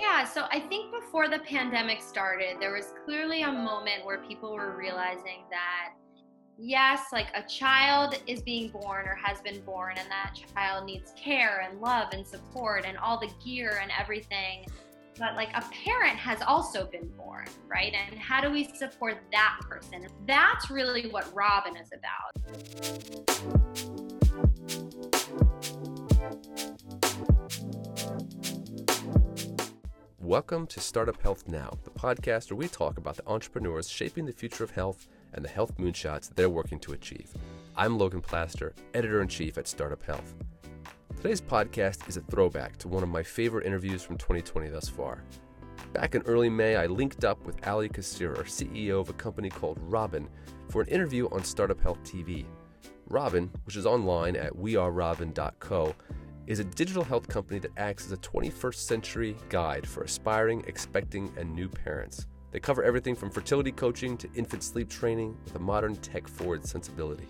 Yeah, 0.00 0.24
so 0.24 0.44
I 0.50 0.60
think 0.60 0.92
before 0.92 1.28
the 1.28 1.38
pandemic 1.38 2.02
started, 2.02 2.56
there 2.60 2.74
was 2.74 2.92
clearly 3.04 3.42
a 3.42 3.52
moment 3.52 4.04
where 4.04 4.18
people 4.18 4.52
were 4.52 4.76
realizing 4.76 5.44
that 5.50 5.94
yes, 6.58 7.06
like 7.12 7.28
a 7.34 7.42
child 7.42 8.20
is 8.26 8.42
being 8.42 8.70
born 8.70 9.06
or 9.06 9.14
has 9.14 9.40
been 9.40 9.60
born, 9.62 9.96
and 9.98 10.10
that 10.10 10.34
child 10.54 10.84
needs 10.84 11.12
care 11.16 11.66
and 11.68 11.80
love 11.80 12.08
and 12.12 12.26
support 12.26 12.84
and 12.86 12.98
all 12.98 13.18
the 13.18 13.30
gear 13.44 13.78
and 13.80 13.90
everything. 13.98 14.66
But 15.18 15.34
like 15.34 15.48
a 15.54 15.64
parent 15.84 16.18
has 16.18 16.42
also 16.42 16.86
been 16.86 17.08
born, 17.16 17.46
right? 17.66 17.94
And 17.94 18.18
how 18.18 18.42
do 18.42 18.50
we 18.50 18.64
support 18.64 19.16
that 19.32 19.60
person? 19.62 20.06
That's 20.26 20.70
really 20.70 21.08
what 21.08 21.34
Robin 21.34 21.74
is 21.76 21.88
about. 21.94 22.32
Welcome 30.26 30.66
to 30.68 30.80
Startup 30.80 31.22
Health 31.22 31.46
Now, 31.46 31.70
the 31.84 31.90
podcast 31.90 32.50
where 32.50 32.56
we 32.56 32.66
talk 32.66 32.98
about 32.98 33.14
the 33.14 33.28
entrepreneurs 33.28 33.88
shaping 33.88 34.26
the 34.26 34.32
future 34.32 34.64
of 34.64 34.72
health 34.72 35.06
and 35.32 35.44
the 35.44 35.48
health 35.48 35.78
moonshots 35.78 36.34
they're 36.34 36.50
working 36.50 36.80
to 36.80 36.94
achieve. 36.94 37.30
I'm 37.76 37.96
Logan 37.96 38.22
Plaster, 38.22 38.74
editor 38.92 39.22
in 39.22 39.28
chief 39.28 39.56
at 39.56 39.68
Startup 39.68 40.02
Health. 40.02 40.34
Today's 41.14 41.40
podcast 41.40 42.08
is 42.08 42.16
a 42.16 42.22
throwback 42.22 42.76
to 42.78 42.88
one 42.88 43.04
of 43.04 43.08
my 43.08 43.22
favorite 43.22 43.66
interviews 43.66 44.02
from 44.02 44.18
2020 44.18 44.68
thus 44.68 44.88
far. 44.88 45.22
Back 45.92 46.16
in 46.16 46.22
early 46.22 46.50
May, 46.50 46.74
I 46.74 46.86
linked 46.86 47.24
up 47.24 47.46
with 47.46 47.64
Ali 47.64 47.88
Kassirer, 47.88 48.42
CEO 48.46 49.00
of 49.00 49.08
a 49.08 49.12
company 49.12 49.48
called 49.48 49.78
Robin, 49.80 50.28
for 50.70 50.82
an 50.82 50.88
interview 50.88 51.28
on 51.30 51.44
Startup 51.44 51.80
Health 51.80 52.02
TV. 52.02 52.46
Robin, 53.08 53.48
which 53.64 53.76
is 53.76 53.86
online 53.86 54.34
at 54.34 54.52
wearerobin.co, 54.56 55.94
is 56.46 56.58
a 56.58 56.64
digital 56.64 57.04
health 57.04 57.28
company 57.28 57.58
that 57.58 57.72
acts 57.76 58.06
as 58.06 58.12
a 58.12 58.16
21st 58.18 58.74
century 58.74 59.36
guide 59.48 59.86
for 59.86 60.02
aspiring, 60.02 60.64
expecting, 60.66 61.32
and 61.36 61.54
new 61.54 61.68
parents. 61.68 62.26
They 62.52 62.60
cover 62.60 62.82
everything 62.82 63.14
from 63.14 63.30
fertility 63.30 63.72
coaching 63.72 64.16
to 64.18 64.32
infant 64.34 64.62
sleep 64.62 64.88
training 64.88 65.36
with 65.44 65.56
a 65.56 65.60
modern 65.60 65.96
tech 65.96 66.28
forward 66.28 66.64
sensibility. 66.66 67.28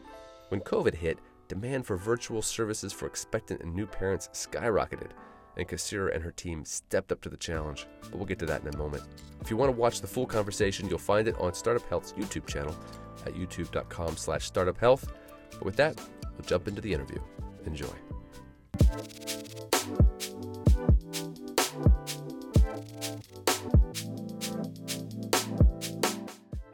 When 0.48 0.60
COVID 0.60 0.94
hit, 0.94 1.18
demand 1.48 1.86
for 1.86 1.96
virtual 1.96 2.42
services 2.42 2.92
for 2.92 3.06
expectant 3.06 3.62
and 3.62 3.74
new 3.74 3.86
parents 3.86 4.28
skyrocketed, 4.32 5.10
and 5.56 5.66
Kassirer 5.66 6.14
and 6.14 6.22
her 6.22 6.32
team 6.32 6.64
stepped 6.64 7.12
up 7.12 7.20
to 7.22 7.28
the 7.28 7.36
challenge. 7.36 7.86
But 8.02 8.16
we'll 8.16 8.26
get 8.26 8.38
to 8.40 8.46
that 8.46 8.62
in 8.62 8.74
a 8.74 8.76
moment. 8.76 9.04
If 9.40 9.50
you 9.50 9.56
want 9.56 9.72
to 9.72 9.76
watch 9.76 10.00
the 10.00 10.06
full 10.06 10.26
conversation, 10.26 10.88
you'll 10.88 10.98
find 10.98 11.26
it 11.26 11.38
on 11.38 11.54
Startup 11.54 11.88
Health's 11.88 12.12
YouTube 12.12 12.46
channel 12.46 12.76
at 13.24 13.34
youtube.com 13.34 14.16
slash 14.16 14.50
startuphealth. 14.50 15.08
But 15.52 15.64
with 15.64 15.76
that, 15.76 15.98
we'll 16.36 16.46
jump 16.46 16.68
into 16.68 16.82
the 16.82 16.92
interview. 16.92 17.20
Enjoy. 17.64 18.15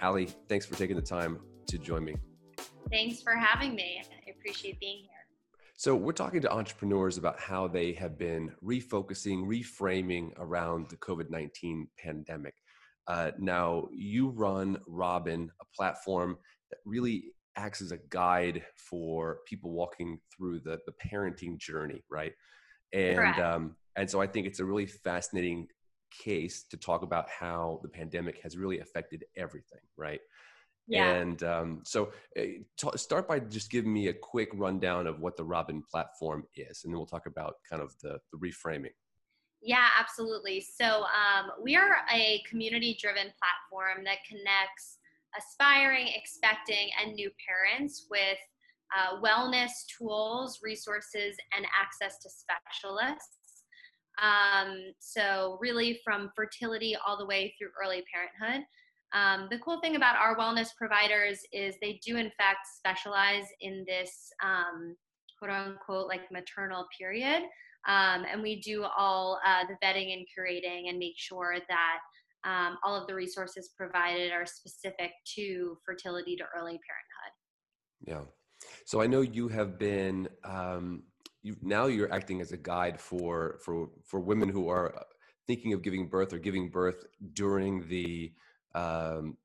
Ali, 0.02 0.26
thanks 0.48 0.66
for 0.66 0.74
taking 0.74 0.96
the 0.96 1.02
time 1.02 1.38
to 1.68 1.78
join 1.78 2.04
me. 2.04 2.14
Thanks 2.90 3.22
for 3.22 3.34
having 3.34 3.74
me. 3.74 4.02
I 4.26 4.30
appreciate 4.30 4.78
being 4.80 4.98
here. 4.98 5.08
So, 5.76 5.94
we're 5.94 6.12
talking 6.12 6.40
to 6.42 6.52
entrepreneurs 6.52 7.18
about 7.18 7.40
how 7.40 7.66
they 7.66 7.92
have 7.94 8.18
been 8.18 8.52
refocusing, 8.62 9.46
reframing 9.46 10.32
around 10.38 10.90
the 10.90 10.96
COVID 10.96 11.30
19 11.30 11.88
pandemic. 11.98 12.54
Uh, 13.06 13.30
now, 13.38 13.88
you 13.92 14.28
run 14.30 14.78
Robin, 14.86 15.50
a 15.60 15.64
platform 15.74 16.36
that 16.70 16.78
really 16.84 17.32
acts 17.56 17.82
as 17.82 17.92
a 17.92 17.98
guide 18.10 18.62
for 18.76 19.38
people 19.46 19.72
walking 19.72 20.18
through 20.34 20.60
the, 20.60 20.78
the 20.86 20.92
parenting 21.04 21.58
journey, 21.58 22.02
right? 22.10 22.32
And 22.92 23.40
um, 23.40 23.76
and 23.96 24.08
so 24.08 24.20
I 24.20 24.26
think 24.26 24.46
it's 24.46 24.60
a 24.60 24.64
really 24.64 24.86
fascinating 24.86 25.68
case 26.10 26.64
to 26.70 26.76
talk 26.76 27.02
about 27.02 27.28
how 27.28 27.80
the 27.82 27.88
pandemic 27.88 28.40
has 28.42 28.56
really 28.56 28.80
affected 28.80 29.24
everything, 29.36 29.80
right? 29.96 30.20
Yeah. 30.88 31.14
And 31.14 31.42
um, 31.42 31.80
so 31.84 32.12
uh, 32.38 32.42
t- 32.76 32.96
start 32.96 33.28
by 33.28 33.38
just 33.38 33.70
giving 33.70 33.92
me 33.92 34.08
a 34.08 34.12
quick 34.12 34.50
rundown 34.52 35.06
of 35.06 35.20
what 35.20 35.36
the 35.36 35.44
Robin 35.44 35.82
platform 35.90 36.44
is, 36.56 36.82
and 36.84 36.92
then 36.92 36.98
we'll 36.98 37.06
talk 37.06 37.26
about 37.26 37.54
kind 37.68 37.80
of 37.80 37.94
the, 38.02 38.18
the 38.32 38.38
reframing. 38.38 38.92
Yeah, 39.62 39.86
absolutely. 39.98 40.60
So 40.60 41.04
um, 41.04 41.52
we 41.62 41.76
are 41.76 41.98
a 42.12 42.42
community 42.48 42.98
driven 43.00 43.32
platform 43.38 44.04
that 44.04 44.18
connects 44.28 44.98
aspiring, 45.38 46.08
expecting, 46.14 46.88
and 47.00 47.14
new 47.14 47.30
parents 47.46 48.06
with 48.10 48.38
uh, 48.96 49.20
wellness 49.20 49.70
tools, 49.98 50.60
resources, 50.62 51.36
and 51.56 51.66
access 51.80 52.18
to 52.18 52.28
specialists. 52.28 53.64
Um, 54.20 54.92
so, 54.98 55.58
really, 55.60 56.00
from 56.04 56.30
fertility 56.36 56.96
all 57.06 57.16
the 57.16 57.26
way 57.26 57.54
through 57.58 57.70
early 57.82 58.04
parenthood. 58.12 58.66
Um, 59.14 59.48
the 59.50 59.58
cool 59.58 59.80
thing 59.80 59.96
about 59.96 60.16
our 60.16 60.36
wellness 60.36 60.68
providers 60.76 61.40
is 61.52 61.74
they 61.80 62.00
do, 62.04 62.16
in 62.16 62.30
fact, 62.38 62.66
specialize 62.76 63.44
in 63.60 63.84
this 63.86 64.30
um, 64.42 64.96
quote 65.38 65.50
unquote 65.50 66.08
like 66.08 66.30
maternal 66.30 66.86
period. 66.98 67.42
Um, 67.88 68.24
and 68.30 68.42
we 68.42 68.60
do 68.60 68.84
all 68.84 69.40
uh, 69.44 69.64
the 69.66 69.74
vetting 69.84 70.12
and 70.12 70.26
curating 70.26 70.88
and 70.88 70.98
make 70.98 71.16
sure 71.16 71.56
that 71.68 71.98
um, 72.44 72.78
all 72.84 73.00
of 73.00 73.06
the 73.06 73.14
resources 73.14 73.70
provided 73.76 74.32
are 74.32 74.46
specific 74.46 75.12
to 75.36 75.78
fertility 75.84 76.36
to 76.36 76.44
early 76.56 76.78
parenthood. 76.88 77.32
Yeah. 78.06 78.22
So 78.84 79.00
I 79.00 79.06
know 79.06 79.20
you 79.20 79.48
have 79.48 79.78
been 79.78 80.28
um, 80.44 81.04
you 81.42 81.56
now 81.62 81.86
you're 81.86 82.12
acting 82.12 82.40
as 82.40 82.52
a 82.52 82.56
guide 82.56 83.00
for 83.00 83.58
for 83.64 83.90
for 84.04 84.20
women 84.20 84.48
who 84.48 84.68
are 84.68 84.94
uh, 84.96 85.02
thinking 85.46 85.72
of 85.72 85.82
giving 85.82 86.08
birth 86.08 86.32
or 86.32 86.38
giving 86.38 86.70
birth 86.70 87.04
during 87.32 87.88
the 87.88 88.32
um, 88.74 89.36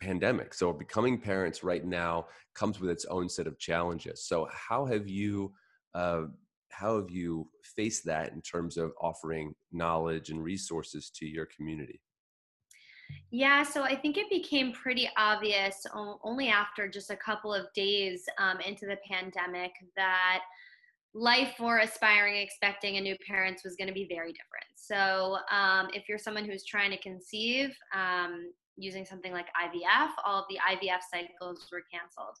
pandemic. 0.00 0.54
So 0.54 0.72
becoming 0.72 1.20
parents 1.20 1.62
right 1.62 1.84
now 1.84 2.26
comes 2.54 2.80
with 2.80 2.90
its 2.90 3.04
own 3.06 3.28
set 3.28 3.46
of 3.46 3.58
challenges. 3.58 4.24
So 4.24 4.48
how 4.52 4.86
have 4.86 5.08
you 5.08 5.52
uh, 5.94 6.22
how 6.70 6.96
have 6.96 7.10
you 7.10 7.48
faced 7.76 8.04
that 8.06 8.32
in 8.32 8.40
terms 8.42 8.76
of 8.76 8.92
offering 9.00 9.54
knowledge 9.72 10.30
and 10.30 10.42
resources 10.42 11.10
to 11.16 11.26
your 11.26 11.46
community? 11.46 12.00
Yeah, 13.32 13.62
so 13.62 13.84
I 13.84 13.94
think 13.94 14.16
it 14.16 14.28
became 14.28 14.72
pretty 14.72 15.08
obvious 15.16 15.86
only 16.24 16.48
after 16.48 16.88
just 16.88 17.10
a 17.10 17.16
couple 17.16 17.54
of 17.54 17.72
days 17.74 18.24
um, 18.38 18.58
into 18.60 18.86
the 18.86 18.96
pandemic 19.08 19.70
that 19.96 20.40
life 21.14 21.54
for 21.56 21.78
aspiring, 21.78 22.36
expecting, 22.36 22.96
and 22.96 23.04
new 23.04 23.16
parents 23.28 23.62
was 23.64 23.76
going 23.76 23.86
to 23.86 23.94
be 23.94 24.06
very 24.08 24.32
different. 24.32 24.66
So, 24.74 25.38
um, 25.50 25.88
if 25.94 26.08
you're 26.08 26.18
someone 26.18 26.44
who's 26.44 26.64
trying 26.64 26.90
to 26.90 26.98
conceive 26.98 27.70
um, 27.94 28.52
using 28.76 29.04
something 29.04 29.32
like 29.32 29.46
IVF, 29.46 30.10
all 30.24 30.40
of 30.40 30.46
the 30.48 30.58
IVF 30.68 31.00
cycles 31.12 31.68
were 31.70 31.82
canceled. 31.92 32.36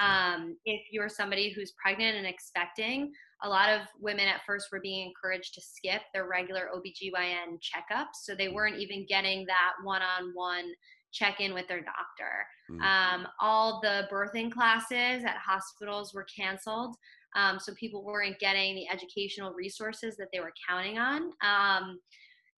Um, 0.00 0.56
if 0.64 0.80
you're 0.90 1.08
somebody 1.10 1.52
who's 1.52 1.72
pregnant 1.72 2.16
and 2.16 2.26
expecting, 2.26 3.12
a 3.42 3.48
lot 3.48 3.70
of 3.70 3.80
women 4.00 4.28
at 4.28 4.42
first 4.46 4.68
were 4.72 4.80
being 4.80 5.06
encouraged 5.08 5.54
to 5.54 5.60
skip 5.60 6.02
their 6.12 6.28
regular 6.28 6.68
OBGYN 6.74 7.58
checkups. 7.60 8.22
So 8.22 8.34
they 8.34 8.48
weren't 8.48 8.78
even 8.78 9.06
getting 9.08 9.44
that 9.46 9.72
one 9.82 10.02
on 10.02 10.32
one 10.34 10.72
check 11.12 11.40
in 11.40 11.52
with 11.52 11.68
their 11.68 11.80
doctor. 11.82 12.46
Mm. 12.70 12.80
Um, 12.80 13.28
all 13.40 13.80
the 13.82 14.08
birthing 14.10 14.50
classes 14.50 15.24
at 15.24 15.36
hospitals 15.36 16.14
were 16.14 16.26
canceled. 16.34 16.96
Um, 17.34 17.58
so 17.58 17.72
people 17.74 18.04
weren't 18.04 18.38
getting 18.38 18.74
the 18.74 18.88
educational 18.88 19.52
resources 19.52 20.16
that 20.16 20.28
they 20.32 20.40
were 20.40 20.52
counting 20.68 20.98
on. 20.98 21.32
Um, 21.42 21.98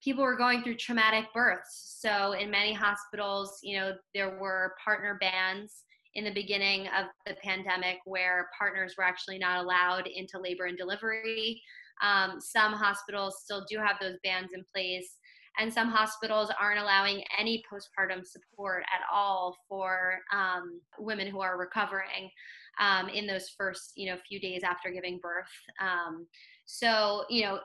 people 0.03 0.23
were 0.23 0.37
going 0.37 0.63
through 0.63 0.77
traumatic 0.77 1.27
births. 1.33 1.99
So 2.01 2.33
in 2.33 2.51
many 2.51 2.73
hospitals, 2.73 3.59
you 3.63 3.79
know, 3.79 3.93
there 4.15 4.39
were 4.39 4.75
partner 4.85 5.19
bans 5.21 5.85
in 6.15 6.25
the 6.25 6.33
beginning 6.33 6.87
of 6.89 7.07
the 7.27 7.35
pandemic 7.43 7.99
where 8.05 8.49
partners 8.57 8.95
were 8.97 9.05
actually 9.05 9.39
not 9.39 9.65
allowed 9.65 10.07
into 10.07 10.39
labor 10.39 10.67
and 10.67 10.79
delivery. 10.79 11.61
Um, 12.03 12.41
some 12.41 12.73
hospitals 12.73 13.43
still 13.43 13.65
do 13.69 13.79
have 13.79 13.97
those 14.01 14.17
bans 14.23 14.51
in 14.55 14.65
place, 14.75 15.17
and 15.59 15.73
some 15.73 15.89
hospitals 15.89 16.51
aren't 16.61 16.81
allowing 16.81 17.23
any 17.39 17.63
postpartum 17.71 18.25
support 18.25 18.83
at 18.93 19.03
all 19.13 19.57
for 19.69 20.19
um, 20.33 20.81
women 20.99 21.29
who 21.29 21.41
are 21.41 21.59
recovering 21.59 22.31
um, 22.81 23.09
in 23.09 23.27
those 23.27 23.51
first, 23.57 23.93
you 23.97 24.11
know, 24.11 24.19
few 24.29 24.41
days 24.41 24.63
after 24.65 24.91
giving 24.91 25.21
birth. 25.23 25.47
Um, 25.81 26.27
so, 26.65 27.25
you 27.31 27.45
know, 27.45 27.59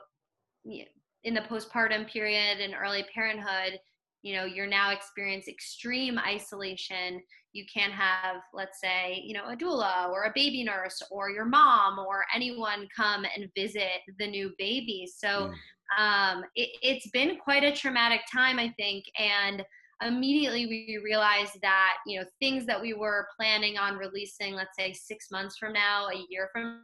in 1.24 1.34
the 1.34 1.40
postpartum 1.40 2.08
period 2.08 2.60
and 2.60 2.74
early 2.74 3.04
parenthood, 3.12 3.78
you 4.22 4.34
know, 4.34 4.44
you're 4.44 4.66
now 4.66 4.90
experiencing 4.92 5.54
extreme 5.54 6.18
isolation 6.18 7.20
you 7.52 7.64
can't 7.72 7.92
have 7.92 8.36
let's 8.54 8.80
say 8.80 9.20
you 9.24 9.34
know 9.34 9.46
a 9.48 9.56
doula 9.56 10.08
or 10.10 10.24
a 10.24 10.32
baby 10.34 10.62
nurse 10.62 11.02
or 11.10 11.30
your 11.30 11.44
mom 11.44 11.98
or 11.98 12.24
anyone 12.34 12.88
come 12.94 13.24
and 13.36 13.50
visit 13.56 14.02
the 14.18 14.26
new 14.26 14.52
baby 14.58 15.08
so 15.12 15.50
mm. 15.98 16.02
um, 16.02 16.44
it, 16.54 16.70
it's 16.82 17.10
been 17.10 17.36
quite 17.36 17.64
a 17.64 17.72
traumatic 17.72 18.20
time 18.32 18.58
i 18.58 18.72
think 18.78 19.04
and 19.18 19.64
immediately 20.02 20.66
we 20.66 21.00
realized 21.04 21.58
that 21.60 21.96
you 22.06 22.18
know 22.18 22.26
things 22.40 22.66
that 22.66 22.80
we 22.80 22.94
were 22.94 23.26
planning 23.38 23.76
on 23.76 23.96
releasing 23.96 24.54
let's 24.54 24.76
say 24.78 24.92
six 24.92 25.30
months 25.30 25.56
from 25.58 25.72
now 25.72 26.06
a 26.08 26.24
year 26.28 26.48
from 26.52 26.82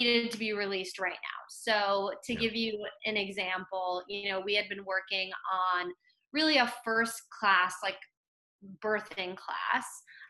needed 0.00 0.32
to 0.32 0.38
be 0.38 0.52
released 0.52 0.98
right 0.98 1.12
now. 1.12 1.40
So 1.48 2.12
to 2.24 2.34
give 2.34 2.56
you 2.56 2.84
an 3.04 3.16
example, 3.16 4.02
you 4.08 4.30
know, 4.30 4.40
we 4.40 4.54
had 4.54 4.68
been 4.68 4.84
working 4.84 5.30
on 5.52 5.92
really 6.32 6.58
a 6.58 6.72
first 6.84 7.22
class 7.38 7.74
like 7.82 7.96
birthing 8.82 9.36
class 9.36 9.86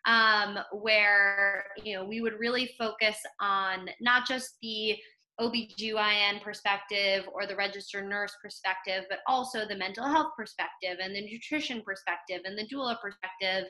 um, 0.06 0.58
where 0.72 1.64
you 1.82 1.94
know 1.94 2.04
we 2.04 2.20
would 2.20 2.38
really 2.38 2.75
focus 2.78 3.16
on 3.40 3.88
not 4.00 4.26
just 4.26 4.56
the 4.62 4.96
OBGYN 5.40 6.43
perspective 6.43 7.25
or 7.32 7.46
the 7.46 7.56
registered 7.56 8.08
nurse 8.08 8.32
perspective, 8.43 9.04
but 9.08 9.20
also 9.26 9.66
the 9.66 9.76
mental 9.76 10.06
health 10.06 10.32
perspective 10.37 10.99
and 11.02 11.14
the 11.14 11.22
nutrition 11.22 11.82
perspective 11.82 12.43
and 12.44 12.56
the 12.56 12.66
doula 12.72 12.96
perspective. 13.00 13.64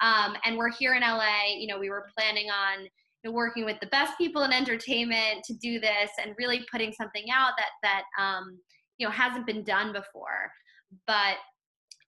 Um, 0.00 0.36
and 0.44 0.56
we're 0.56 0.72
here 0.72 0.94
in 0.94 1.02
LA, 1.02 1.54
you 1.56 1.68
know, 1.68 1.78
we 1.78 1.88
were 1.88 2.08
planning 2.16 2.48
on 2.50 2.82
you 2.82 3.30
know, 3.30 3.32
working 3.32 3.64
with 3.64 3.78
the 3.80 3.86
best 3.86 4.18
people 4.18 4.42
in 4.42 4.52
entertainment 4.52 5.44
to 5.44 5.54
do 5.54 5.78
this 5.78 6.10
and 6.22 6.34
really 6.36 6.66
putting 6.70 6.92
something 6.92 7.26
out 7.32 7.52
that, 7.56 7.70
that, 7.82 8.22
um, 8.22 8.58
you 8.98 9.06
know, 9.06 9.12
hasn't 9.12 9.46
been 9.46 9.62
done 9.62 9.92
before. 9.92 10.50
But, 11.06 11.36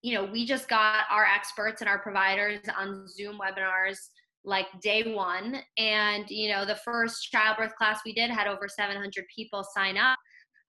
you 0.02 0.14
know, 0.14 0.24
we 0.24 0.46
just 0.46 0.68
got 0.68 1.04
our 1.10 1.24
experts 1.24 1.80
and 1.80 1.88
our 1.88 1.98
providers 1.98 2.60
on 2.78 3.06
Zoom 3.08 3.38
webinars 3.38 3.96
like 4.44 4.66
day 4.80 5.12
one. 5.12 5.56
And 5.76 6.24
you 6.30 6.52
know 6.52 6.64
the 6.64 6.76
first 6.76 7.30
childbirth 7.30 7.74
class 7.76 8.00
we 8.04 8.14
did 8.14 8.30
had 8.30 8.46
over 8.46 8.68
700 8.68 9.24
people 9.34 9.64
sign 9.74 9.96
up 9.98 10.18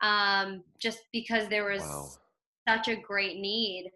um, 0.01 0.63
just 0.79 0.99
because 1.13 1.47
there 1.47 1.69
was 1.69 1.81
wow. 1.81 2.09
such 2.67 2.87
a 2.87 2.95
great 2.95 3.39
need. 3.39 3.91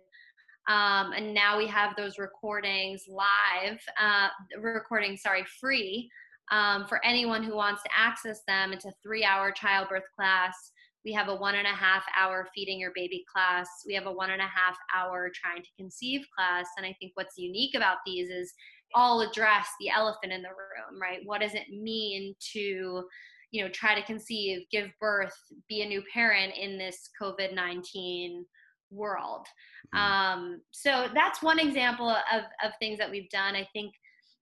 Um, 0.69 1.11
and 1.13 1.33
now 1.33 1.57
we 1.57 1.65
have 1.67 1.95
those 1.95 2.19
recordings 2.19 3.05
live 3.09 3.79
uh, 3.99 4.27
recording 4.59 5.17
sorry 5.17 5.43
free 5.59 6.09
um, 6.51 6.85
for 6.87 7.03
anyone 7.03 7.43
who 7.43 7.55
wants 7.55 7.81
to 7.83 7.89
access 7.97 8.41
them. 8.47 8.71
It's 8.71 8.85
a 8.85 8.93
three 9.01 9.25
hour 9.25 9.51
childbirth 9.51 10.03
class 10.15 10.71
we 11.03 11.11
have 11.11 11.29
a 11.29 11.35
one 11.35 11.55
and 11.55 11.67
a 11.67 11.71
half 11.71 12.03
hour 12.19 12.47
feeding 12.53 12.79
your 12.79 12.91
baby 12.95 13.23
class 13.33 13.67
we 13.87 13.93
have 13.93 14.05
a 14.05 14.11
one 14.11 14.31
and 14.31 14.41
a 14.41 14.45
half 14.45 14.77
hour 14.95 15.31
trying 15.33 15.61
to 15.61 15.69
conceive 15.77 16.21
class 16.35 16.67
and 16.77 16.85
i 16.85 16.95
think 16.99 17.11
what's 17.15 17.37
unique 17.37 17.75
about 17.75 17.97
these 18.05 18.29
is 18.29 18.53
all 18.93 19.21
address 19.21 19.67
the 19.79 19.89
elephant 19.89 20.31
in 20.31 20.41
the 20.41 20.49
room, 20.49 21.01
right? 21.01 21.19
What 21.25 21.41
does 21.41 21.53
it 21.53 21.69
mean 21.69 22.35
to, 22.53 23.03
you 23.51 23.63
know, 23.63 23.69
try 23.69 23.95
to 23.95 24.05
conceive, 24.05 24.65
give 24.71 24.89
birth, 24.99 25.35
be 25.67 25.81
a 25.81 25.87
new 25.87 26.03
parent 26.13 26.53
in 26.57 26.77
this 26.77 27.09
COVID 27.21 27.53
19 27.53 28.45
world? 28.89 29.45
Mm-hmm. 29.93 29.99
Um, 29.99 30.61
so 30.71 31.07
that's 31.13 31.41
one 31.41 31.59
example 31.59 32.09
of, 32.09 32.43
of 32.63 32.71
things 32.79 32.97
that 32.99 33.09
we've 33.09 33.29
done. 33.29 33.55
I 33.55 33.67
think, 33.73 33.93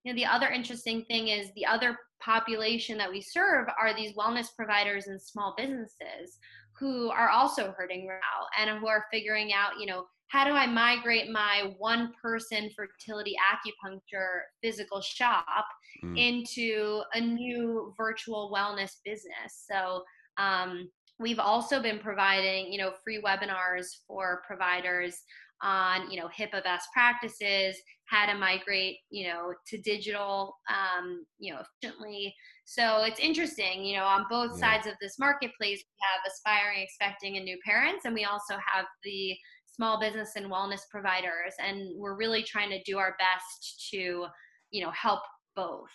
you 0.04 0.12
know, 0.12 0.16
the 0.16 0.26
other 0.26 0.48
interesting 0.48 1.04
thing 1.04 1.28
is 1.28 1.50
the 1.54 1.66
other 1.66 1.96
population 2.24 2.98
that 2.98 3.10
we 3.10 3.20
serve 3.20 3.66
are 3.80 3.94
these 3.94 4.14
wellness 4.14 4.48
providers 4.54 5.06
and 5.06 5.20
small 5.20 5.54
businesses 5.56 6.38
who 6.78 7.10
are 7.10 7.28
also 7.28 7.74
hurting 7.76 8.06
now 8.06 8.46
and 8.58 8.78
who 8.78 8.88
are 8.88 9.04
figuring 9.12 9.52
out, 9.52 9.78
you 9.78 9.86
know, 9.86 10.06
how 10.28 10.44
do 10.44 10.52
I 10.52 10.66
migrate 10.66 11.28
my 11.30 11.74
one 11.78 12.12
person 12.22 12.70
fertility 12.76 13.34
acupuncture 13.52 14.42
physical 14.62 15.00
shop 15.00 15.66
mm. 16.04 16.16
into 16.16 17.02
a 17.14 17.20
new 17.20 17.92
virtual 17.96 18.52
wellness 18.54 18.96
business? 19.04 19.66
So, 19.68 20.04
um, 20.38 20.88
we've 21.18 21.38
also 21.38 21.82
been 21.82 21.98
providing, 21.98 22.72
you 22.72 22.78
know, 22.78 22.92
free 23.04 23.20
webinars 23.20 23.86
for 24.06 24.42
providers 24.46 25.22
on, 25.62 26.10
you 26.10 26.20
know, 26.20 26.28
HIPAA 26.28 26.62
best 26.64 26.88
practices, 26.92 27.76
how 28.06 28.26
to 28.26 28.36
migrate, 28.36 28.96
you 29.10 29.28
know, 29.28 29.52
to 29.66 29.78
digital, 29.78 30.56
um, 30.68 31.24
you 31.38 31.52
know, 31.52 31.60
efficiently. 31.60 32.34
So 32.64 33.02
it's 33.04 33.20
interesting, 33.20 33.84
you 33.84 33.96
know, 33.96 34.04
on 34.04 34.26
both 34.30 34.52
yeah. 34.54 34.74
sides 34.74 34.86
of 34.86 34.94
this 35.00 35.18
marketplace, 35.18 35.82
we 35.84 35.96
have 36.00 36.20
aspiring, 36.26 36.82
expecting, 36.82 37.36
and 37.36 37.44
new 37.44 37.58
parents, 37.64 38.04
and 38.04 38.14
we 38.14 38.24
also 38.24 38.54
have 38.54 38.86
the 39.04 39.36
small 39.80 39.98
business 39.98 40.32
and 40.36 40.50
wellness 40.50 40.82
providers 40.90 41.54
and 41.58 41.90
we're 41.96 42.16
really 42.16 42.42
trying 42.42 42.68
to 42.68 42.82
do 42.82 42.98
our 42.98 43.16
best 43.18 43.88
to 43.90 44.26
you 44.70 44.84
know 44.84 44.90
help 44.90 45.20
both 45.56 45.88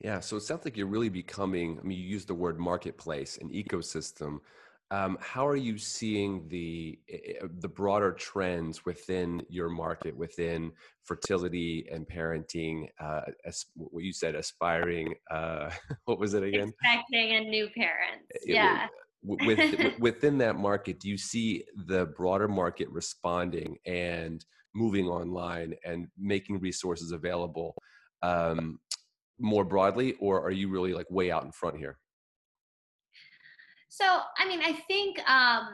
yeah 0.00 0.20
so 0.20 0.36
it 0.36 0.42
sounds 0.42 0.66
like 0.66 0.76
you're 0.76 0.86
really 0.86 1.08
becoming 1.08 1.78
i 1.78 1.82
mean 1.82 1.98
you 1.98 2.04
use 2.04 2.26
the 2.26 2.34
word 2.34 2.58
marketplace 2.58 3.38
and 3.40 3.50
ecosystem 3.52 4.38
um, 4.92 5.16
how 5.20 5.46
are 5.46 5.56
you 5.56 5.78
seeing 5.78 6.48
the 6.48 6.98
eh, 7.08 7.16
eh, 7.40 7.46
the 7.60 7.68
broader 7.68 8.12
trends 8.12 8.84
within 8.84 9.42
your 9.48 9.68
market 9.68 10.16
within 10.16 10.72
fertility 11.04 11.86
and 11.92 12.08
parenting 12.08 12.88
uh, 13.00 13.22
as, 13.44 13.66
what 13.74 14.02
you 14.02 14.12
said 14.12 14.34
aspiring 14.34 15.14
uh, 15.30 15.70
what 16.06 16.18
was 16.18 16.34
it 16.34 16.42
again? 16.42 16.72
Expecting 16.82 17.36
and 17.36 17.48
new 17.48 17.68
parents 17.76 18.26
it, 18.30 18.54
yeah. 18.54 18.88
with, 19.22 19.94
within 20.00 20.38
that 20.38 20.56
market 20.56 20.98
do 20.98 21.08
you 21.08 21.18
see 21.18 21.64
the 21.86 22.06
broader 22.16 22.48
market 22.48 22.88
responding 22.90 23.76
and 23.86 24.44
moving 24.74 25.06
online 25.06 25.74
and 25.84 26.08
making 26.18 26.58
resources 26.60 27.12
available 27.12 27.74
um, 28.22 28.78
more 29.38 29.64
broadly 29.64 30.14
or 30.20 30.42
are 30.42 30.50
you 30.50 30.68
really 30.68 30.92
like 30.92 31.10
way 31.10 31.30
out 31.30 31.44
in 31.44 31.52
front 31.52 31.76
here 31.76 31.99
so 33.90 34.20
i 34.38 34.48
mean 34.48 34.60
i 34.62 34.72
think 34.88 35.18
um, 35.28 35.68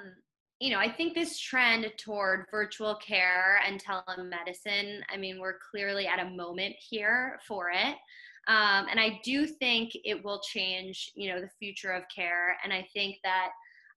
you 0.58 0.70
know 0.70 0.78
i 0.80 0.90
think 0.90 1.14
this 1.14 1.38
trend 1.38 1.86
toward 1.96 2.46
virtual 2.50 2.96
care 2.96 3.60
and 3.64 3.80
telemedicine 3.80 4.98
i 5.12 5.16
mean 5.16 5.38
we're 5.38 5.58
clearly 5.70 6.08
at 6.08 6.18
a 6.18 6.30
moment 6.30 6.74
here 6.90 7.38
for 7.46 7.70
it 7.70 7.94
um, 8.48 8.86
and 8.88 9.00
I 9.00 9.20
do 9.24 9.44
think 9.44 9.90
it 10.04 10.24
will 10.24 10.40
change, 10.40 11.10
you 11.16 11.32
know, 11.32 11.40
the 11.40 11.50
future 11.58 11.90
of 11.90 12.04
care. 12.14 12.56
And 12.62 12.72
I 12.72 12.86
think 12.94 13.16
that, 13.24 13.48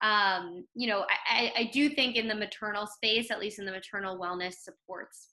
um, 0.01 0.65
you 0.73 0.87
know, 0.87 1.05
I, 1.29 1.51
I 1.55 1.69
do 1.71 1.89
think 1.89 2.15
in 2.15 2.27
the 2.27 2.35
maternal 2.35 2.87
space, 2.87 3.29
at 3.29 3.39
least 3.39 3.59
in 3.59 3.65
the 3.65 3.71
maternal 3.71 4.17
wellness 4.17 4.55
supports, 4.55 5.29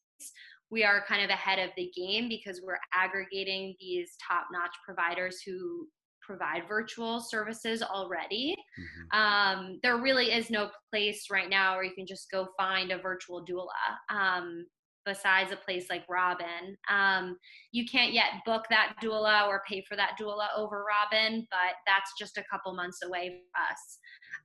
we 0.70 0.84
are 0.84 1.04
kind 1.06 1.22
of 1.22 1.30
ahead 1.30 1.58
of 1.58 1.70
the 1.76 1.90
game 1.96 2.28
because 2.28 2.60
we're 2.62 2.78
aggregating 2.92 3.74
these 3.80 4.16
top 4.26 4.48
notch 4.52 4.74
providers 4.84 5.40
who 5.40 5.88
provide 6.26 6.68
virtual 6.68 7.20
services 7.20 7.82
already. 7.82 8.56
Mm-hmm. 8.78 9.18
Um, 9.18 9.78
there 9.82 9.98
really 9.98 10.32
is 10.32 10.50
no 10.50 10.70
place 10.90 11.26
right 11.30 11.48
now 11.48 11.74
where 11.74 11.84
you 11.84 11.94
can 11.94 12.06
just 12.06 12.30
go 12.30 12.48
find 12.58 12.90
a 12.90 12.98
virtual 12.98 13.44
doula. 13.44 13.68
Um, 14.10 14.66
besides 15.06 15.52
a 15.52 15.56
place 15.56 15.86
like 15.88 16.02
Robin. 16.10 16.76
Um, 16.90 17.38
you 17.70 17.86
can't 17.86 18.12
yet 18.12 18.42
book 18.44 18.64
that 18.68 18.96
doula 19.00 19.46
or 19.46 19.62
pay 19.66 19.84
for 19.88 19.96
that 19.96 20.16
doula 20.20 20.48
over 20.56 20.84
Robin, 20.84 21.46
but 21.50 21.76
that's 21.86 22.10
just 22.18 22.36
a 22.36 22.44
couple 22.50 22.74
months 22.74 22.98
away 23.04 23.28
for 23.30 23.60
us. 23.72 23.98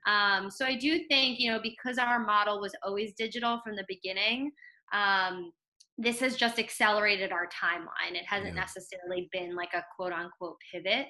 Um, 0.07 0.49
so 0.49 0.65
I 0.65 0.75
do 0.77 0.99
think, 1.09 1.39
you 1.39 1.51
know, 1.51 1.59
because 1.61 1.97
our 1.97 2.19
model 2.19 2.61
was 2.61 2.73
always 2.83 3.13
digital 3.17 3.59
from 3.63 3.75
the 3.75 3.85
beginning, 3.87 4.51
um, 4.93 5.51
this 6.01 6.19
has 6.19 6.35
just 6.35 6.57
accelerated 6.57 7.31
our 7.31 7.45
timeline. 7.45 8.15
It 8.15 8.25
hasn't 8.25 8.55
yeah. 8.55 8.61
necessarily 8.61 9.29
been 9.31 9.55
like 9.55 9.73
a 9.73 9.83
quote 9.95 10.11
unquote 10.11 10.57
pivot. 10.71 11.05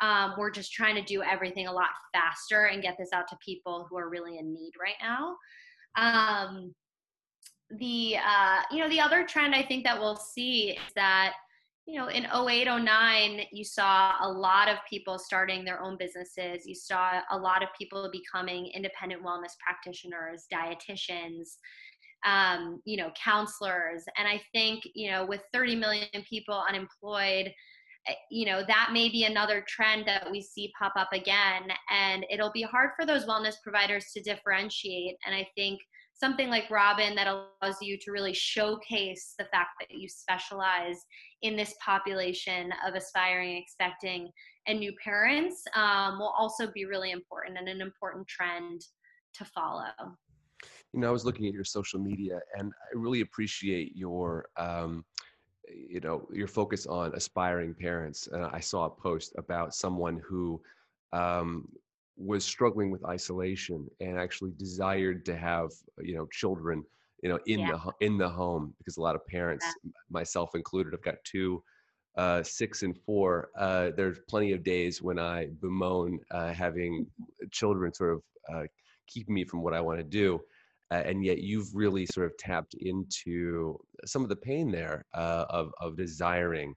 Um, 0.00 0.34
we're 0.38 0.50
just 0.50 0.72
trying 0.72 0.94
to 0.94 1.02
do 1.02 1.22
everything 1.22 1.66
a 1.66 1.72
lot 1.72 1.88
faster 2.12 2.66
and 2.66 2.82
get 2.82 2.96
this 2.98 3.10
out 3.12 3.26
to 3.28 3.36
people 3.44 3.86
who 3.90 3.98
are 3.98 4.08
really 4.08 4.38
in 4.38 4.52
need 4.52 4.72
right 4.80 4.94
now. 5.02 5.36
Um, 5.96 6.74
the 7.70 8.16
uh, 8.18 8.60
you 8.70 8.78
know 8.78 8.88
the 8.88 9.00
other 9.00 9.24
trend 9.24 9.54
I 9.54 9.62
think 9.62 9.84
that 9.84 9.98
we'll 9.98 10.16
see 10.16 10.70
is 10.70 10.92
that 10.94 11.32
you 11.86 11.98
know 11.98 12.08
in 12.08 12.26
08 12.26 12.66
09 12.66 13.40
you 13.52 13.64
saw 13.64 14.14
a 14.22 14.28
lot 14.28 14.68
of 14.68 14.76
people 14.88 15.18
starting 15.18 15.64
their 15.64 15.80
own 15.80 15.96
businesses 15.96 16.66
you 16.66 16.74
saw 16.74 17.20
a 17.30 17.38
lot 17.38 17.62
of 17.62 17.68
people 17.78 18.08
becoming 18.12 18.70
independent 18.74 19.22
wellness 19.22 19.52
practitioners 19.64 20.46
dietitians 20.52 21.56
um, 22.26 22.80
you 22.84 22.96
know 22.96 23.10
counselors. 23.22 24.02
And 24.18 24.28
i 24.28 24.40
think 24.52 24.82
you 24.94 25.10
know 25.10 25.24
with 25.24 25.40
30 25.52 25.76
million 25.76 26.08
people 26.28 26.62
unemployed 26.68 27.52
eh, 28.08 28.14
you 28.30 28.46
know 28.46 28.62
that 28.66 28.90
may 28.92 29.08
be 29.08 29.24
another 29.24 29.64
trend 29.66 30.06
that 30.06 30.30
we 30.30 30.42
see 30.42 30.72
pop 30.78 30.92
up 30.96 31.08
again. 31.12 31.62
And 31.90 32.26
it'll 32.30 32.52
be 32.52 32.62
hard 32.62 32.90
for 32.98 33.06
those 33.06 33.26
wellness 33.26 33.54
providers 33.62 34.06
to 34.14 34.22
differentiate. 34.22 35.16
And 35.24 35.34
i 35.34 35.46
think 35.56 35.80
something 36.18 36.48
like 36.48 36.70
Robin 36.70 37.14
that 37.14 37.26
allows 37.26 37.76
you 37.82 37.98
to 37.98 38.10
really 38.10 38.32
showcase 38.32 39.34
the 39.38 39.44
fact 39.46 39.70
that 39.80 39.90
you 39.90 40.08
specialize 40.08 41.04
in 41.42 41.56
this 41.56 41.74
population 41.84 42.72
of 42.86 42.94
aspiring, 42.94 43.56
expecting, 43.56 44.30
and 44.66 44.80
new 44.80 44.92
parents 45.02 45.62
um, 45.74 46.18
will 46.18 46.32
also 46.36 46.70
be 46.72 46.86
really 46.86 47.10
important 47.10 47.58
and 47.58 47.68
an 47.68 47.80
important 47.80 48.26
trend 48.26 48.80
to 49.34 49.44
follow. 49.44 50.16
You 50.92 51.00
know, 51.00 51.08
I 51.08 51.12
was 51.12 51.24
looking 51.24 51.46
at 51.46 51.52
your 51.52 51.64
social 51.64 52.00
media 52.00 52.40
and 52.56 52.72
I 52.72 52.98
really 52.98 53.20
appreciate 53.20 53.96
your. 53.96 54.48
Um, 54.56 55.04
you 55.68 55.98
know 55.98 56.28
your 56.32 56.46
focus 56.46 56.86
on 56.86 57.12
aspiring 57.16 57.74
parents 57.74 58.28
and 58.28 58.46
i 58.46 58.60
saw 58.60 58.84
a 58.84 58.90
post 58.90 59.32
about 59.36 59.74
someone 59.74 60.22
who 60.24 60.62
um, 61.12 61.68
was 62.16 62.44
struggling 62.44 62.88
with 62.92 63.04
isolation 63.04 63.84
and 63.98 64.16
actually 64.16 64.52
desired 64.58 65.24
to 65.24 65.36
have 65.36 65.72
you 65.98 66.14
know 66.14 66.24
children 66.30 66.84
you 67.20 67.28
know 67.28 67.40
in 67.46 67.58
yeah. 67.58 67.72
the 67.72 68.06
in 68.06 68.16
the 68.16 68.28
home 68.28 68.72
because 68.78 68.96
a 68.96 69.00
lot 69.00 69.16
of 69.16 69.26
parents 69.26 69.66
yeah. 69.82 69.90
myself 70.08 70.50
included 70.54 70.94
I've 70.94 71.02
got 71.02 71.16
two 71.24 71.64
uh, 72.16 72.42
six 72.42 72.82
and 72.82 72.96
four, 73.04 73.50
uh, 73.58 73.90
there's 73.96 74.18
plenty 74.28 74.52
of 74.52 74.64
days 74.64 75.02
when 75.02 75.18
I 75.18 75.48
bemoan 75.60 76.18
uh, 76.30 76.52
having 76.52 77.06
children 77.50 77.92
sort 77.92 78.14
of 78.14 78.22
uh, 78.52 78.62
keep 79.06 79.28
me 79.28 79.44
from 79.44 79.62
what 79.62 79.74
I 79.74 79.80
want 79.80 79.98
to 79.98 80.04
do. 80.04 80.40
Uh, 80.90 81.02
and 81.04 81.24
yet 81.24 81.38
you've 81.38 81.74
really 81.74 82.06
sort 82.06 82.26
of 82.26 82.36
tapped 82.36 82.74
into 82.74 83.76
some 84.04 84.22
of 84.22 84.28
the 84.28 84.36
pain 84.36 84.70
there 84.70 85.04
uh, 85.14 85.44
of, 85.50 85.72
of 85.80 85.96
desiring. 85.96 86.74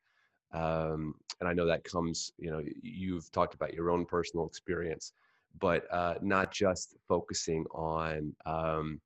Um, 0.51 1.13
and 1.39 1.47
I 1.47 1.53
know 1.53 1.67
that 1.67 1.83
comes, 1.83 2.31
you 2.37 2.49
know, 2.49 2.61
you've 2.81 3.31
talked 3.31 3.53
about 3.53 3.73
your 3.73 3.91
own 3.91 4.05
personal 4.05 4.47
experience, 4.47 5.13
but 5.59 5.83
not 6.23 6.51
just 6.51 6.95
focusing 7.07 7.65
on 7.71 8.33
um, 8.45 8.99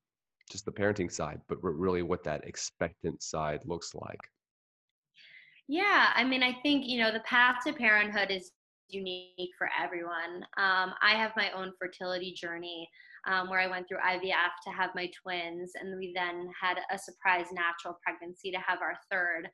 just 0.50 0.66
the 0.66 0.72
parenting 0.72 1.12
side, 1.12 1.42
but 1.48 1.62
really 1.62 2.02
what 2.02 2.24
that 2.24 2.48
expectant 2.48 3.22
side 3.22 3.62
looks 3.66 3.94
like. 3.94 4.20
Yeah, 5.68 6.12
I 6.16 6.24
mean, 6.24 6.44
I 6.44 6.54
think, 6.64 6.86
you 6.86 7.00
know, 7.02 7.12
the 7.12 7.22
path 7.22 7.58
to 7.66 7.74
parenthood 7.74 8.32
is 8.32 8.52
unique 8.90 9.52
for 9.58 9.70
everyone. 9.82 10.44
Um, 10.58 10.94
I 11.02 11.14
have 11.16 11.32
my 11.36 11.52
own 11.52 11.72
fertility 11.80 12.34
journey 12.34 12.90
um, 13.26 13.50
where 13.50 13.60
I 13.60 13.68
went 13.68 13.88
through 13.88 14.00
IVF 14.00 14.54
to 14.66 14.72
have 14.72 14.92
my 14.96 15.10
twins, 15.22 15.72
and 15.80 15.98
we 15.98 16.12
then 16.14 16.50
had 16.60 16.78
a 16.92 16.98
surprise 16.98 17.46
natural 17.52 18.00
pregnancy 18.04 18.52
to 18.52 18.58
have 18.58 18.80
our 18.82 18.96
third. 19.12 19.50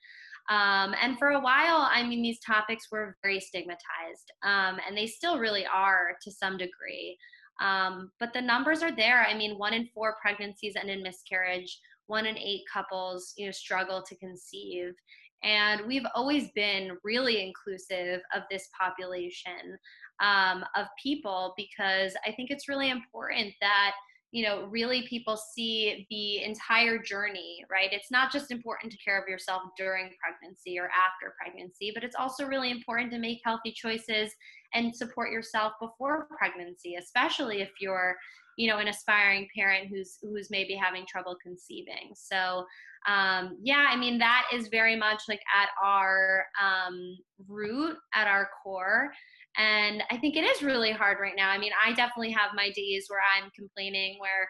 Um, 0.50 0.96
and 1.02 1.18
for 1.20 1.30
a 1.30 1.40
while, 1.40 1.88
I 1.92 2.04
mean, 2.04 2.22
these 2.22 2.40
topics 2.40 2.86
were 2.92 3.18
very 3.22 3.40
stigmatized, 3.40 4.32
um, 4.44 4.80
and 4.88 4.98
they 4.98 5.08
still 5.08 5.38
really 5.38 5.66
are 5.66 6.18
to 6.24 6.32
some 6.32 6.58
degree. 6.58 7.18
Um, 7.62 8.12
but 8.20 8.34
the 8.34 8.42
numbers 8.42 8.82
are 8.82 8.96
there. 8.96 9.26
I 9.26 9.36
mean, 9.36 9.58
one 9.58 9.74
in 9.74 9.90
four 9.94 10.16
pregnancies 10.22 10.76
end 10.76 10.90
in 10.90 11.04
miscarriage. 11.04 11.80
One 12.08 12.26
in 12.26 12.38
eight 12.38 12.64
couples, 12.72 13.34
you 13.38 13.46
know, 13.46 13.52
struggle 13.52 14.02
to 14.02 14.16
conceive. 14.16 14.94
And 15.44 15.82
we've 15.86 16.06
always 16.16 16.52
been 16.52 16.98
really 17.04 17.44
inclusive 17.44 18.22
of 18.36 18.44
this 18.50 18.68
population 18.80 19.78
um, 20.22 20.64
of 20.76 20.88
people 21.02 21.54
because 21.58 22.14
I 22.26 22.32
think 22.32 22.52
it's 22.52 22.68
really 22.68 22.90
important 22.90 23.54
that 23.62 23.92
you 24.32 24.44
know 24.44 24.68
really 24.68 25.08
people 25.08 25.38
see 25.38 26.06
the 26.10 26.44
entire 26.44 27.00
journey 27.00 27.66
right? 27.72 27.90
It's 27.92 28.12
not 28.12 28.32
just 28.32 28.52
important 28.52 28.92
to 28.92 28.98
care 29.00 29.20
of 29.20 29.28
yourself 29.28 29.64
during 29.78 30.12
pregnancy 30.22 30.78
or 30.78 30.86
after 30.86 31.34
pregnancy 31.42 31.92
but 31.94 32.04
it's 32.04 32.16
also 32.16 32.46
really 32.46 32.72
important 32.72 33.12
to 33.12 33.20
make 33.20 33.40
healthy 33.44 33.72
choices 33.72 34.32
and 34.74 34.96
support 34.96 35.32
yourself 35.32 35.74
before 35.82 36.28
pregnancy 36.38 36.96
especially 36.96 37.62
if 37.62 37.72
you're 37.82 38.16
you 38.60 38.68
know 38.68 38.80
an 38.80 38.90
aspiring 38.90 39.48
parent 39.56 39.88
who's 39.88 40.18
who's 40.22 40.50
maybe 40.52 40.76
having 40.76 41.06
trouble 41.08 41.36
conceiving. 41.42 42.12
So 42.14 42.66
um, 43.08 43.58
yeah 43.64 43.88
i 43.90 43.96
mean 43.96 44.18
that 44.18 44.46
is 44.54 44.68
very 44.68 44.96
much 44.96 45.24
like 45.30 45.40
at 45.58 45.70
our 45.82 46.46
um, 46.62 47.18
root 47.48 47.98
at 48.14 48.28
our 48.28 48.50
core 48.62 49.10
and 49.60 50.02
I 50.10 50.18
think 50.18 50.38
it 50.38 50.46
is 50.46 50.64
really 50.64 50.92
hard 50.92 51.18
right 51.20 51.36
now. 51.36 51.50
I 51.50 51.58
mean, 51.58 51.74
I 51.86 51.92
definitely 51.92 52.32
have 52.32 52.52
my 52.56 52.72
days 52.72 53.08
where 53.10 53.20
I'm 53.20 53.52
complaining 53.52 54.18
where 54.18 54.50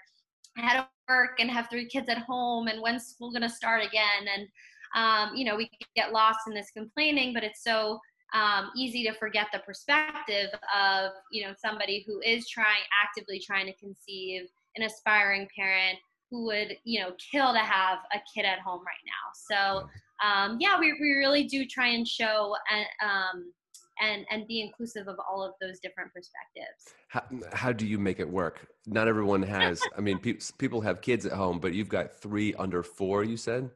I 0.55 0.61
had 0.61 0.81
to 0.81 0.87
work 1.07 1.39
and 1.39 1.49
have 1.49 1.67
three 1.69 1.87
kids 1.87 2.07
at 2.09 2.19
home 2.19 2.67
and 2.67 2.79
when's 2.79 3.07
school 3.07 3.31
going 3.31 3.41
to 3.41 3.49
start 3.49 3.83
again? 3.83 4.27
And, 4.31 4.47
um, 4.95 5.35
you 5.35 5.45
know, 5.45 5.55
we 5.55 5.71
get 5.95 6.13
lost 6.13 6.41
in 6.47 6.53
this 6.53 6.69
complaining, 6.77 7.33
but 7.33 7.43
it's 7.43 7.63
so 7.63 7.99
um, 8.35 8.69
easy 8.77 9.03
to 9.05 9.13
forget 9.13 9.47
the 9.51 9.59
perspective 9.59 10.49
of, 10.75 11.11
you 11.31 11.43
know, 11.43 11.53
somebody 11.57 12.03
who 12.05 12.21
is 12.21 12.47
trying, 12.47 12.83
actively 13.03 13.41
trying 13.43 13.65
to 13.65 13.73
conceive, 13.73 14.43
an 14.75 14.83
aspiring 14.83 15.47
parent 15.57 15.97
who 16.29 16.45
would, 16.45 16.77
you 16.83 16.99
know, 16.99 17.11
kill 17.31 17.51
to 17.51 17.59
have 17.59 17.97
a 18.13 18.19
kid 18.31 18.45
at 18.45 18.59
home 18.59 18.81
right 18.81 19.03
now. 19.05 19.31
So, 19.33 19.89
um, 20.23 20.57
yeah, 20.59 20.79
we, 20.79 20.93
we 21.01 21.13
really 21.17 21.45
do 21.45 21.65
try 21.65 21.87
and 21.87 22.07
show, 22.07 22.55
uh, 22.71 23.05
um, 23.05 23.51
and 23.99 24.25
and 24.29 24.47
be 24.47 24.61
inclusive 24.61 25.07
of 25.07 25.17
all 25.19 25.43
of 25.43 25.53
those 25.61 25.79
different 25.79 26.11
perspectives. 26.13 26.95
How, 27.07 27.23
how 27.53 27.71
do 27.71 27.85
you 27.85 27.99
make 27.99 28.19
it 28.19 28.29
work? 28.29 28.67
Not 28.85 29.07
everyone 29.07 29.43
has 29.43 29.81
i 29.97 30.01
mean 30.01 30.19
pe- 30.19 30.39
people 30.57 30.81
have 30.81 31.01
kids 31.01 31.25
at 31.25 31.33
home 31.33 31.59
but 31.59 31.73
you've 31.73 31.89
got 31.89 32.13
three 32.13 32.53
under 32.55 32.83
four 32.83 33.23
you 33.23 33.37
said? 33.37 33.69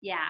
Yeah. 0.00 0.28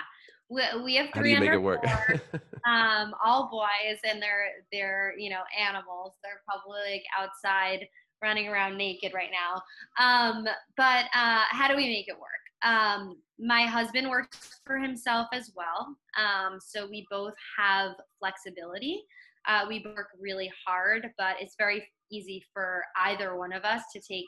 We, 0.49 0.62
we 0.85 0.95
have 0.97 1.09
three 1.12 1.33
how 1.33 1.40
do 1.40 1.45
you 1.45 1.50
make 1.50 1.50
it 1.50 1.62
work? 1.62 1.83
four, 1.83 2.40
um, 2.73 3.14
all 3.25 3.50
boys 3.50 3.99
and 4.05 4.23
they're 4.23 4.49
they're 4.73 5.14
you 5.19 5.31
know 5.31 5.43
animals. 5.59 6.14
They're 6.23 6.43
probably 6.49 6.93
like 6.93 7.05
outside 7.19 7.87
running 8.23 8.49
around 8.49 8.78
naked 8.78 9.12
right 9.12 9.31
now. 9.31 9.61
Um, 10.02 10.47
but 10.76 11.05
uh, 11.14 11.45
how 11.50 11.69
do 11.69 11.76
we 11.76 11.87
make 11.87 12.09
it 12.09 12.14
work? 12.14 12.31
Um, 12.64 13.16
my 13.38 13.62
husband 13.62 14.09
works 14.09 14.61
for 14.64 14.78
himself 14.78 15.28
as 15.33 15.52
well 15.55 15.97
um, 16.16 16.59
so 16.61 16.88
we 16.88 17.07
both 17.11 17.35
have 17.59 17.93
flexibility 18.19 19.05
uh, 19.47 19.65
we 19.69 19.85
work 19.85 20.09
really 20.21 20.50
hard, 20.67 21.09
but 21.19 21.37
it's 21.41 21.55
very 21.59 21.87
easy 22.11 22.43
for 22.53 22.83
either 23.05 23.37
one 23.37 23.53
of 23.53 23.65
us 23.65 23.83
to 23.93 24.00
take 24.00 24.26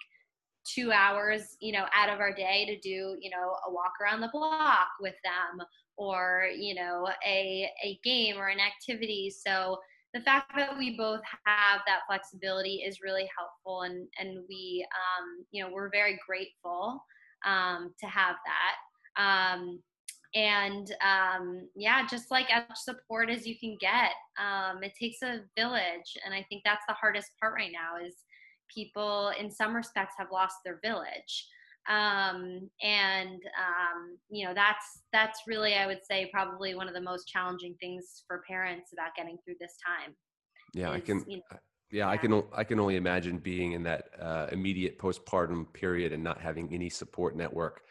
two 0.65 0.93
hours, 0.93 1.57
you 1.61 1.73
know, 1.73 1.87
out 1.95 2.11
of 2.11 2.21
our 2.21 2.33
day 2.33 2.67
to 2.67 2.79
do, 2.81 3.17
you 3.21 3.31
know, 3.31 3.55
a 3.67 3.73
walk 3.73 3.93
around 4.03 4.21
the 4.21 4.31
block 4.33 4.89
with 5.01 5.15
them 5.25 5.67
or, 5.97 6.45
you 6.57 6.75
know, 6.75 7.09
a, 7.27 7.69
a 7.85 7.99
game 8.05 8.37
or 8.37 8.49
an 8.49 8.59
activity. 8.61 9.33
So 9.47 9.79
the 10.15 10.21
fact 10.21 10.53
that 10.57 10.77
we 10.77 10.97
both 10.97 11.21
have 11.47 11.81
that 11.87 12.01
flexibility 12.09 12.83
is 12.87 13.01
really 13.03 13.29
helpful 13.37 13.83
and, 13.83 14.07
and 14.19 14.45
we, 14.49 14.87
um, 14.95 15.45
you 15.51 15.63
know, 15.63 15.71
we're 15.73 15.91
very 15.91 16.19
grateful 16.27 17.03
um, 17.47 17.93
to 18.01 18.07
have 18.07 18.37
that. 18.47 19.23
Um, 19.23 19.81
and 20.35 20.95
um, 21.03 21.69
yeah 21.75 22.07
just 22.07 22.31
like 22.31 22.51
as 22.51 22.65
much 22.69 22.79
support 22.79 23.31
as 23.31 23.47
you 23.47 23.59
can 23.59 23.77
get 23.81 24.13
um, 24.39 24.83
it 24.83 24.93
takes 24.99 25.23
a 25.23 25.41
village. 25.57 26.17
And 26.25 26.35
i 26.35 26.45
think 26.49 26.63
that's 26.65 26.85
the 26.89 26.95
hardest 26.95 27.31
part 27.41 27.55
right 27.55 27.73
now 27.73 28.05
is 28.05 28.15
people 28.75 29.33
in 29.41 29.51
some 29.51 29.75
respects 29.75 30.15
have 30.19 30.29
lost 30.31 30.57
their 30.65 30.79
village. 30.85 31.47
Um, 31.89 32.69
and 32.83 33.41
um, 33.57 34.19
you 34.29 34.47
know 34.47 34.53
that's 34.53 35.01
that's 35.11 35.41
really 35.47 35.75
i 35.75 35.87
would 35.87 36.01
say 36.05 36.29
probably 36.31 36.75
one 36.75 36.87
of 36.87 36.93
the 36.93 37.01
most 37.01 37.29
challenging 37.29 37.75
things 37.81 38.25
for 38.27 38.43
parents 38.47 38.93
about 38.93 39.15
getting 39.17 39.39
through 39.43 39.55
this 39.59 39.73
time 39.87 40.15
yeah 40.75 40.91
is, 40.91 40.97
i 40.97 41.01
can 41.01 41.25
you 41.27 41.37
know, 41.39 41.43
yeah, 41.51 41.59
yeah, 41.91 42.09
I 42.09 42.19
can 42.19 42.43
I 42.55 42.65
can 42.65 42.79
only 42.79 42.97
imagine 42.97 43.39
being 43.39 43.73
in 43.73 43.83
that 43.85 44.11
uh, 44.21 44.49
immediate 44.53 44.99
postpartum 44.99 45.73
period 45.73 46.13
and 46.13 46.23
not 46.23 46.41
having 46.41 46.73
any 46.75 46.91
support 46.91 47.35
network 47.35 47.83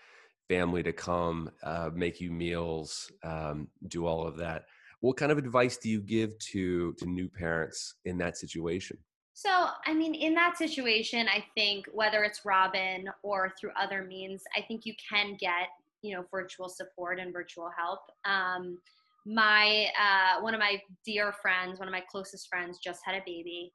family 0.47 0.83
to 0.83 0.93
come, 0.93 1.49
uh, 1.63 1.89
make 1.93 2.21
you 2.21 2.31
meals, 2.31 3.11
um, 3.23 3.67
do 3.87 4.05
all 4.05 4.25
of 4.25 4.37
that. 4.37 4.65
What 5.01 5.17
kind 5.17 5.31
of 5.31 5.37
advice 5.37 5.77
do 5.77 5.89
you 5.89 6.01
give 6.01 6.37
to 6.39 6.93
to 6.93 7.05
new 7.05 7.29
parents 7.29 7.95
in 8.05 8.17
that 8.17 8.37
situation? 8.37 8.97
So, 9.33 9.67
I 9.85 9.93
mean, 9.93 10.15
in 10.15 10.33
that 10.33 10.57
situation, 10.57 11.27
I 11.29 11.45
think 11.53 11.85
whether 11.93 12.23
it's 12.23 12.43
Robin 12.43 13.07
or 13.21 13.53
through 13.59 13.69
other 13.79 14.03
means, 14.03 14.41
I 14.55 14.61
think 14.61 14.85
you 14.85 14.95
can 15.09 15.37
get 15.39 15.67
you 16.01 16.15
know 16.15 16.25
virtual 16.31 16.69
support 16.69 17.19
and 17.19 17.31
virtual 17.31 17.69
help. 17.77 17.99
Um, 18.25 18.79
my 19.25 19.87
uh, 19.99 20.41
one 20.41 20.53
of 20.53 20.59
my 20.59 20.81
dear 21.05 21.33
friends, 21.41 21.79
one 21.79 21.87
of 21.87 21.91
my 21.91 22.03
closest 22.09 22.47
friends, 22.47 22.79
just 22.83 23.01
had 23.05 23.15
a 23.15 23.21
baby. 23.25 23.71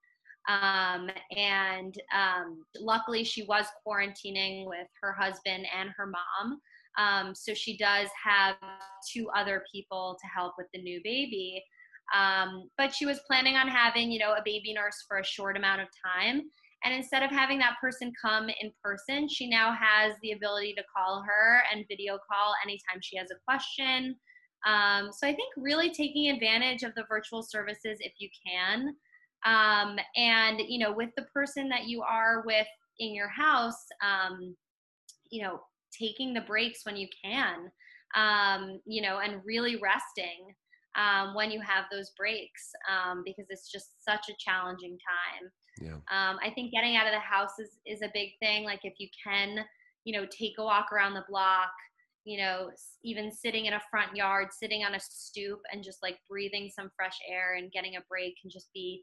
Um, 0.48 1.08
and 1.36 1.94
um, 2.14 2.64
luckily, 2.78 3.24
she 3.24 3.44
was 3.44 3.66
quarantining 3.86 4.66
with 4.66 4.88
her 5.00 5.12
husband 5.12 5.66
and 5.76 5.90
her 5.96 6.06
mom. 6.06 6.60
Um, 6.98 7.34
so 7.34 7.54
she 7.54 7.76
does 7.76 8.08
have 8.22 8.56
two 9.12 9.28
other 9.30 9.64
people 9.72 10.18
to 10.20 10.26
help 10.26 10.54
with 10.58 10.66
the 10.74 10.82
new 10.82 11.00
baby. 11.02 11.62
Um, 12.14 12.68
but 12.76 12.94
she 12.94 13.06
was 13.06 13.20
planning 13.26 13.56
on 13.56 13.68
having, 13.68 14.10
you 14.10 14.18
know, 14.18 14.32
a 14.32 14.42
baby 14.44 14.74
nurse 14.74 15.04
for 15.08 15.18
a 15.18 15.24
short 15.24 15.56
amount 15.56 15.80
of 15.80 15.88
time. 16.04 16.42
And 16.84 16.92
instead 16.92 17.22
of 17.22 17.30
having 17.30 17.58
that 17.58 17.76
person 17.80 18.12
come 18.20 18.48
in 18.48 18.72
person, 18.82 19.28
she 19.28 19.48
now 19.48 19.72
has 19.72 20.14
the 20.20 20.32
ability 20.32 20.74
to 20.74 20.82
call 20.94 21.22
her 21.26 21.62
and 21.72 21.84
video 21.88 22.18
call 22.30 22.54
anytime 22.64 23.00
she 23.00 23.16
has 23.16 23.28
a 23.30 23.38
question. 23.46 24.16
Um, 24.66 25.10
so 25.12 25.26
I 25.26 25.34
think 25.34 25.52
really 25.56 25.90
taking 25.90 26.30
advantage 26.30 26.82
of 26.82 26.94
the 26.94 27.04
virtual 27.08 27.42
services 27.42 27.98
if 28.00 28.12
you 28.18 28.28
can. 28.46 28.94
Um, 29.44 29.96
and 30.16 30.60
you 30.66 30.78
know 30.78 30.92
with 30.92 31.10
the 31.16 31.26
person 31.34 31.68
that 31.68 31.86
you 31.86 32.02
are 32.02 32.42
with 32.46 32.66
in 32.98 33.14
your 33.14 33.28
house 33.28 33.84
um, 34.02 34.54
you 35.30 35.42
know 35.42 35.60
taking 35.98 36.32
the 36.32 36.40
breaks 36.42 36.84
when 36.84 36.96
you 36.96 37.08
can 37.24 37.70
um, 38.14 38.80
you 38.86 39.02
know 39.02 39.18
and 39.18 39.40
really 39.44 39.76
resting 39.76 40.54
um, 40.94 41.34
when 41.34 41.50
you 41.50 41.60
have 41.60 41.84
those 41.90 42.12
breaks 42.18 42.70
um, 42.90 43.22
because 43.24 43.46
it's 43.48 43.70
just 43.70 44.04
such 44.04 44.28
a 44.28 44.36
challenging 44.38 44.96
time 44.98 45.50
yeah. 45.80 45.94
Um, 45.94 46.38
i 46.42 46.50
think 46.54 46.70
getting 46.72 46.96
out 46.96 47.06
of 47.06 47.12
the 47.12 47.18
house 47.18 47.58
is, 47.58 47.78
is 47.86 48.02
a 48.02 48.10
big 48.12 48.30
thing 48.40 48.64
like 48.64 48.80
if 48.84 48.94
you 48.98 49.08
can 49.24 49.64
you 50.04 50.12
know 50.18 50.26
take 50.30 50.54
a 50.58 50.64
walk 50.64 50.92
around 50.92 51.14
the 51.14 51.24
block 51.28 51.70
you 52.24 52.38
know 52.38 52.70
even 53.04 53.32
sitting 53.32 53.66
in 53.66 53.74
a 53.74 53.82
front 53.90 54.14
yard 54.14 54.48
sitting 54.52 54.84
on 54.84 54.94
a 54.94 55.00
stoop 55.00 55.60
and 55.72 55.82
just 55.82 56.02
like 56.02 56.18
breathing 56.28 56.70
some 56.74 56.90
fresh 56.94 57.18
air 57.28 57.56
and 57.56 57.72
getting 57.72 57.96
a 57.96 58.04
break 58.08 58.34
can 58.40 58.50
just 58.50 58.68
be 58.74 59.02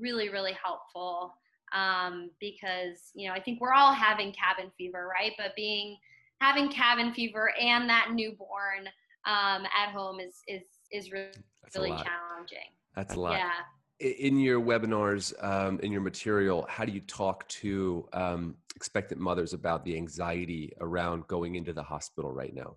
really, 0.00 0.28
really 0.28 0.52
helpful 0.62 1.34
um, 1.72 2.30
because, 2.40 3.10
you 3.14 3.28
know, 3.28 3.34
I 3.34 3.40
think 3.40 3.60
we're 3.60 3.72
all 3.72 3.92
having 3.92 4.32
cabin 4.32 4.70
fever, 4.76 5.08
right? 5.12 5.32
But 5.36 5.54
being 5.56 5.96
having 6.40 6.68
cabin 6.68 7.12
fever 7.12 7.52
and 7.60 7.88
that 7.88 8.12
newborn 8.12 8.86
um, 9.26 9.64
at 9.66 9.90
home 9.92 10.20
is, 10.20 10.42
is, 10.46 10.62
is 10.92 11.10
really 11.10 11.30
That's 11.62 11.76
really 11.76 11.90
challenging. 11.90 12.70
That's 12.94 13.14
a 13.14 13.20
lot. 13.20 13.38
Yeah. 13.38 13.50
In 13.98 14.38
your 14.38 14.60
webinars, 14.60 15.32
um, 15.42 15.80
in 15.80 15.90
your 15.90 16.02
material, 16.02 16.66
how 16.68 16.84
do 16.84 16.92
you 16.92 17.00
talk 17.00 17.48
to 17.48 18.06
um, 18.12 18.56
expectant 18.74 19.20
mothers 19.20 19.54
about 19.54 19.84
the 19.84 19.96
anxiety 19.96 20.72
around 20.80 21.26
going 21.28 21.54
into 21.54 21.72
the 21.72 21.82
hospital 21.82 22.30
right 22.30 22.54
now? 22.54 22.76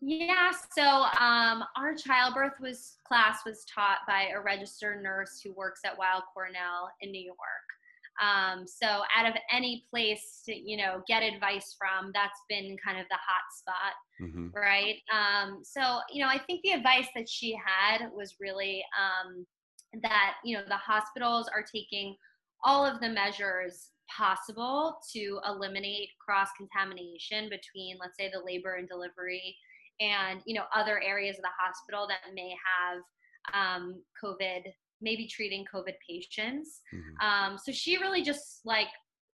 Yeah, 0.00 0.50
so 0.76 0.82
um, 0.82 1.64
our 1.76 1.94
childbirth 1.96 2.60
was 2.60 2.96
class 3.06 3.40
was 3.46 3.64
taught 3.64 3.98
by 4.06 4.28
a 4.34 4.40
registered 4.40 5.02
nurse 5.02 5.40
who 5.42 5.52
works 5.54 5.80
at 5.86 5.96
Weill 5.96 6.22
Cornell 6.34 6.90
in 7.00 7.10
New 7.10 7.22
York. 7.22 7.36
Um, 8.20 8.66
so 8.66 8.86
out 9.14 9.26
of 9.26 9.34
any 9.52 9.84
place 9.90 10.42
to, 10.46 10.54
you 10.54 10.76
know, 10.76 11.02
get 11.06 11.22
advice 11.22 11.76
from, 11.78 12.12
that's 12.14 12.40
been 12.48 12.76
kind 12.84 12.98
of 12.98 13.06
the 13.10 13.16
hot 13.16 13.44
spot, 13.54 13.94
mm-hmm. 14.22 14.48
right? 14.54 14.96
Um, 15.12 15.60
so, 15.62 16.00
you 16.10 16.22
know, 16.22 16.28
I 16.28 16.38
think 16.38 16.62
the 16.62 16.72
advice 16.72 17.08
that 17.14 17.28
she 17.28 17.54
had 17.54 18.08
was 18.14 18.36
really 18.40 18.82
um, 18.98 19.46
that, 20.02 20.34
you 20.44 20.56
know, 20.56 20.64
the 20.68 20.76
hospitals 20.76 21.48
are 21.54 21.62
taking 21.62 22.16
all 22.64 22.86
of 22.86 23.00
the 23.00 23.08
measures 23.08 23.90
possible 24.14 24.98
to 25.12 25.38
eliminate 25.46 26.10
cross 26.24 26.48
contamination 26.56 27.50
between, 27.50 27.98
let's 28.00 28.16
say, 28.18 28.30
the 28.32 28.44
labor 28.44 28.74
and 28.74 28.88
delivery 28.88 29.56
and, 30.00 30.40
you 30.46 30.54
know, 30.54 30.64
other 30.74 31.00
areas 31.02 31.36
of 31.36 31.42
the 31.42 31.48
hospital 31.58 32.06
that 32.08 32.34
may 32.34 32.54
have 32.64 33.02
um, 33.54 34.02
COVID 34.22 34.72
maybe 35.00 35.26
treating 35.26 35.64
COVID 35.72 35.94
patients. 36.08 36.80
Mm-hmm. 36.94 37.26
Um, 37.26 37.58
so 37.62 37.72
she 37.72 37.98
really 37.98 38.22
just 38.22 38.60
like 38.64 38.88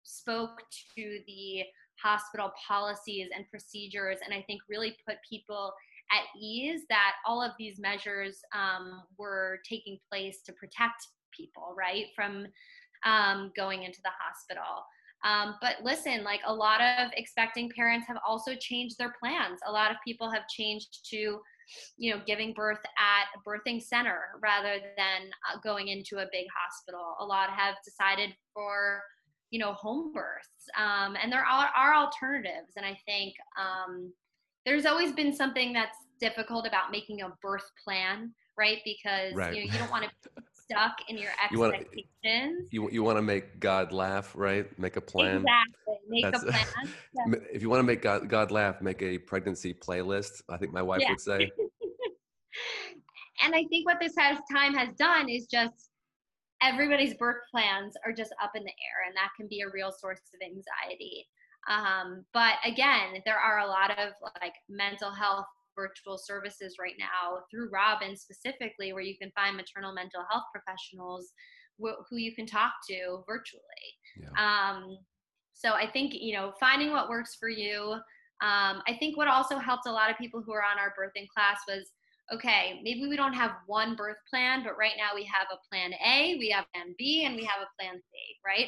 spoke 0.04 0.62
to 0.98 1.20
the 1.28 1.64
hospital 2.02 2.52
policies 2.68 3.30
and 3.36 3.46
procedures, 3.50 4.18
and 4.26 4.34
I 4.34 4.44
think 4.48 4.62
really 4.68 4.96
put 5.08 5.18
people 5.30 5.72
at 6.12 6.24
ease 6.40 6.82
that 6.90 7.14
all 7.26 7.42
of 7.42 7.52
these 7.60 7.80
measures 7.80 8.40
um, 8.54 9.04
were 9.18 9.60
taking 9.70 10.00
place 10.12 10.42
to 10.46 10.54
protect 10.54 11.08
people, 11.32 11.76
right, 11.78 12.08
from 12.16 12.48
um, 13.06 13.52
going 13.56 13.84
into 13.84 14.00
the 14.04 14.12
hospital. 14.20 14.84
Um, 15.24 15.56
but 15.62 15.78
listen, 15.84 16.24
like 16.24 16.42
a 16.46 16.54
lot 16.54 16.82
of 16.82 17.12
expecting 17.16 17.70
parents 17.76 18.08
have 18.08 18.18
also 18.28 18.56
changed 18.60 18.98
their 18.98 19.14
plans. 19.20 19.60
A 19.68 19.72
lot 19.72 19.92
of 19.92 19.98
people 20.06 20.32
have 20.32 20.48
changed 20.48 21.08
to 21.12 21.40
you 21.98 22.14
know 22.14 22.22
giving 22.26 22.54
birth 22.54 22.82
at 22.98 23.26
a 23.36 23.50
birthing 23.50 23.82
center 23.82 24.20
rather 24.42 24.80
than 24.98 25.30
uh, 25.50 25.58
going 25.64 25.88
into 25.88 26.18
a 26.18 26.26
big 26.32 26.46
hospital 26.56 27.16
a 27.20 27.26
lot 27.26 27.50
have 27.50 27.76
decided 27.86 28.32
for 28.54 29.02
you 29.52 29.60
know 29.60 29.74
home 29.74 30.12
births 30.12 30.70
um, 30.78 31.16
and 31.22 31.32
there 31.32 31.46
are, 31.46 31.70
are, 31.76 31.94
alternatives 31.94 32.74
and 32.76 32.86
i 32.86 32.98
think 33.06 33.34
um, 33.60 34.12
there's 34.66 34.86
always 34.86 35.12
been 35.12 35.34
something 35.34 35.74
that's 35.74 35.98
difficult 36.20 36.68
about 36.68 36.92
making 36.92 37.22
a 37.22 37.30
birth 37.42 37.70
plan 37.84 38.32
right 38.58 38.80
because 38.84 39.34
right. 39.34 39.54
you 39.54 39.66
know 39.66 39.72
you 39.72 39.80
don't 39.80 39.92
want 39.92 40.04
to 40.04 40.32
stuck 40.72 40.98
in 41.08 41.18
your 41.18 41.32
expectations. 41.44 42.68
You 42.72 42.82
want, 42.82 42.94
you, 42.94 43.00
you 43.00 43.04
want 43.04 43.18
to 43.18 43.22
make 43.22 43.60
God 43.60 43.92
laugh, 43.92 44.32
right? 44.36 44.68
Make 44.80 44.96
a 44.96 45.02
plan. 45.02 45.38
Exactly. 45.38 45.96
Make 46.08 46.24
That's, 46.24 46.44
a 46.44 46.48
plan. 46.48 46.66
Yeah. 47.14 47.36
If 47.52 47.62
you 47.62 47.70
want 47.70 47.80
to 47.80 47.84
make 47.84 48.02
God, 48.02 48.30
God 48.30 48.52
laugh, 48.52 48.82
make 48.82 49.02
a 49.02 49.18
pregnancy 49.18 49.74
playlist. 49.74 50.42
I 50.50 50.58
think 50.58 50.72
my 50.74 50.82
wife 50.82 51.02
yeah. 51.02 51.10
would 51.10 51.22
say. 51.22 51.52
and 53.44 53.56
I 53.56 53.66
think 53.70 53.86
what 53.86 53.98
this 54.00 54.14
has 54.18 54.38
time 54.52 54.74
has 54.76 54.90
done 54.98 55.30
is 55.30 55.48
just 55.48 55.90
everybody's 56.64 57.16
birth 57.16 57.42
plans 57.50 57.96
are 58.06 58.14
just 58.14 58.34
up 58.42 58.52
in 58.56 58.64
the 58.64 58.70
air, 58.70 59.08
and 59.08 59.16
that 59.16 59.30
can 59.36 59.48
be 59.48 59.62
a 59.62 59.70
real 59.70 59.92
source 59.92 60.22
of 60.34 60.42
anxiety. 60.42 61.28
Um, 61.70 62.26
but 62.34 62.56
again, 62.66 63.22
there 63.26 63.38
are 63.38 63.60
a 63.60 63.68
lot 63.68 63.92
of 63.92 64.14
like 64.42 64.54
mental 64.70 65.12
health 65.12 65.46
virtual 65.76 66.18
services 66.18 66.76
right 66.80 66.96
now 67.00 67.40
through 67.50 67.70
Robin 67.72 68.16
specifically, 68.16 68.94
where 68.94 69.04
you 69.04 69.18
can 69.18 69.32
find 69.32 69.56
maternal 69.56 69.94
mental 69.94 70.24
health 70.30 70.46
professionals 70.54 71.32
wh- 71.82 72.02
who 72.10 72.18
you 72.18 72.36
can 72.36 72.46
talk 72.46 72.74
to 72.90 73.24
virtually. 73.28 73.62
Yeah. 74.18 74.30
Um, 74.38 74.98
so 75.54 75.74
I 75.74 75.90
think, 75.90 76.14
you 76.14 76.34
know, 76.34 76.54
finding 76.60 76.92
what 76.92 77.10
works 77.10 77.36
for 77.40 77.50
you. 77.50 77.94
Um, 78.42 78.82
I 78.88 78.98
think 79.00 79.18
what 79.18 79.28
also 79.28 79.58
helped 79.58 79.86
a 79.88 79.92
lot 79.92 80.10
of 80.10 80.18
people 80.18 80.42
who 80.44 80.54
are 80.54 80.64
on 80.64 80.80
our 80.80 80.94
birthing 80.98 81.28
class 81.36 81.60
was 81.68 81.92
okay, 82.34 82.80
maybe 82.84 83.08
we 83.08 83.18
don't 83.18 83.34
have 83.34 83.52
one 83.68 83.96
birth 83.96 84.18
plan, 84.30 84.64
but 84.64 84.78
right 84.78 84.94
now 84.98 85.14
we 85.14 85.24
have 85.24 85.48
a 85.52 85.60
plan 85.70 85.92
A, 86.06 86.38
we 86.40 86.50
have 86.50 86.66
plan 86.74 86.96
B, 86.98 87.26
and 87.26 87.36
we 87.36 87.44
have 87.44 87.62
a 87.62 87.70
plan 87.78 87.96
C, 87.96 88.18
right? 88.46 88.68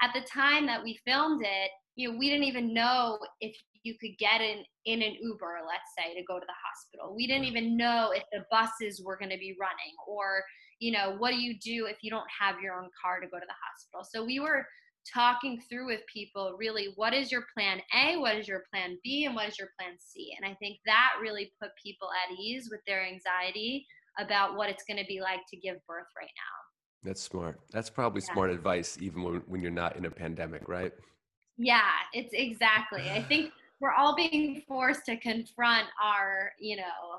At 0.00 0.12
the 0.14 0.26
time 0.26 0.66
that 0.66 0.82
we 0.82 0.98
filmed 1.04 1.42
it, 1.44 1.70
you 1.94 2.10
know, 2.10 2.18
we 2.18 2.30
didn't 2.30 2.46
even 2.46 2.72
know 2.72 3.18
if 3.40 3.54
you 3.82 3.94
could 4.00 4.16
get 4.18 4.40
in 4.40 4.64
in 4.84 5.02
an 5.02 5.14
Uber, 5.20 5.60
let's 5.66 5.92
say, 5.96 6.14
to 6.14 6.24
go 6.24 6.38
to 6.38 6.46
the 6.46 6.60
hospital. 6.64 7.14
We 7.14 7.26
didn't 7.26 7.44
even 7.44 7.76
know 7.76 8.12
if 8.14 8.24
the 8.32 8.44
buses 8.50 9.02
were 9.04 9.16
going 9.16 9.30
to 9.30 9.38
be 9.38 9.56
running, 9.60 9.94
or 10.06 10.42
you 10.78 10.92
know, 10.92 11.14
what 11.18 11.30
do 11.30 11.36
you 11.36 11.58
do 11.58 11.86
if 11.86 11.98
you 12.02 12.10
don't 12.10 12.26
have 12.40 12.60
your 12.60 12.74
own 12.74 12.90
car 13.00 13.20
to 13.20 13.26
go 13.26 13.38
to 13.38 13.46
the 13.46 13.54
hospital? 13.62 14.04
So 14.10 14.24
we 14.24 14.40
were 14.40 14.66
talking 15.12 15.60
through 15.68 15.86
with 15.86 16.00
people 16.12 16.54
really 16.58 16.92
what 16.96 17.12
is 17.12 17.32
your 17.32 17.44
plan 17.56 17.80
A, 17.94 18.16
what 18.18 18.36
is 18.36 18.46
your 18.46 18.64
plan 18.72 18.98
B, 19.02 19.24
and 19.24 19.34
what 19.34 19.48
is 19.48 19.58
your 19.58 19.68
plan 19.78 19.96
C. 19.98 20.34
And 20.36 20.50
I 20.50 20.54
think 20.54 20.78
that 20.86 21.10
really 21.20 21.52
put 21.60 21.70
people 21.82 22.08
at 22.08 22.38
ease 22.38 22.68
with 22.70 22.80
their 22.86 23.04
anxiety 23.04 23.86
about 24.18 24.56
what 24.56 24.68
it's 24.68 24.84
going 24.84 24.98
to 24.98 25.06
be 25.06 25.20
like 25.20 25.40
to 25.50 25.56
give 25.56 25.76
birth 25.86 26.06
right 26.16 26.30
now. 26.36 27.08
That's 27.08 27.22
smart. 27.22 27.58
That's 27.72 27.90
probably 27.90 28.22
yeah. 28.26 28.32
smart 28.32 28.50
advice, 28.50 28.96
even 29.00 29.22
when, 29.22 29.34
when 29.46 29.60
you're 29.60 29.70
not 29.70 29.96
in 29.96 30.04
a 30.04 30.10
pandemic, 30.10 30.68
right? 30.68 30.92
Yeah, 31.58 31.90
it's 32.12 32.32
exactly. 32.32 33.10
I 33.10 33.22
think 33.22 33.52
we're 33.82 33.92
all 33.92 34.14
being 34.14 34.62
forced 34.66 35.04
to 35.06 35.16
confront 35.16 35.88
our, 36.02 36.52
you 36.60 36.76
know, 36.76 37.18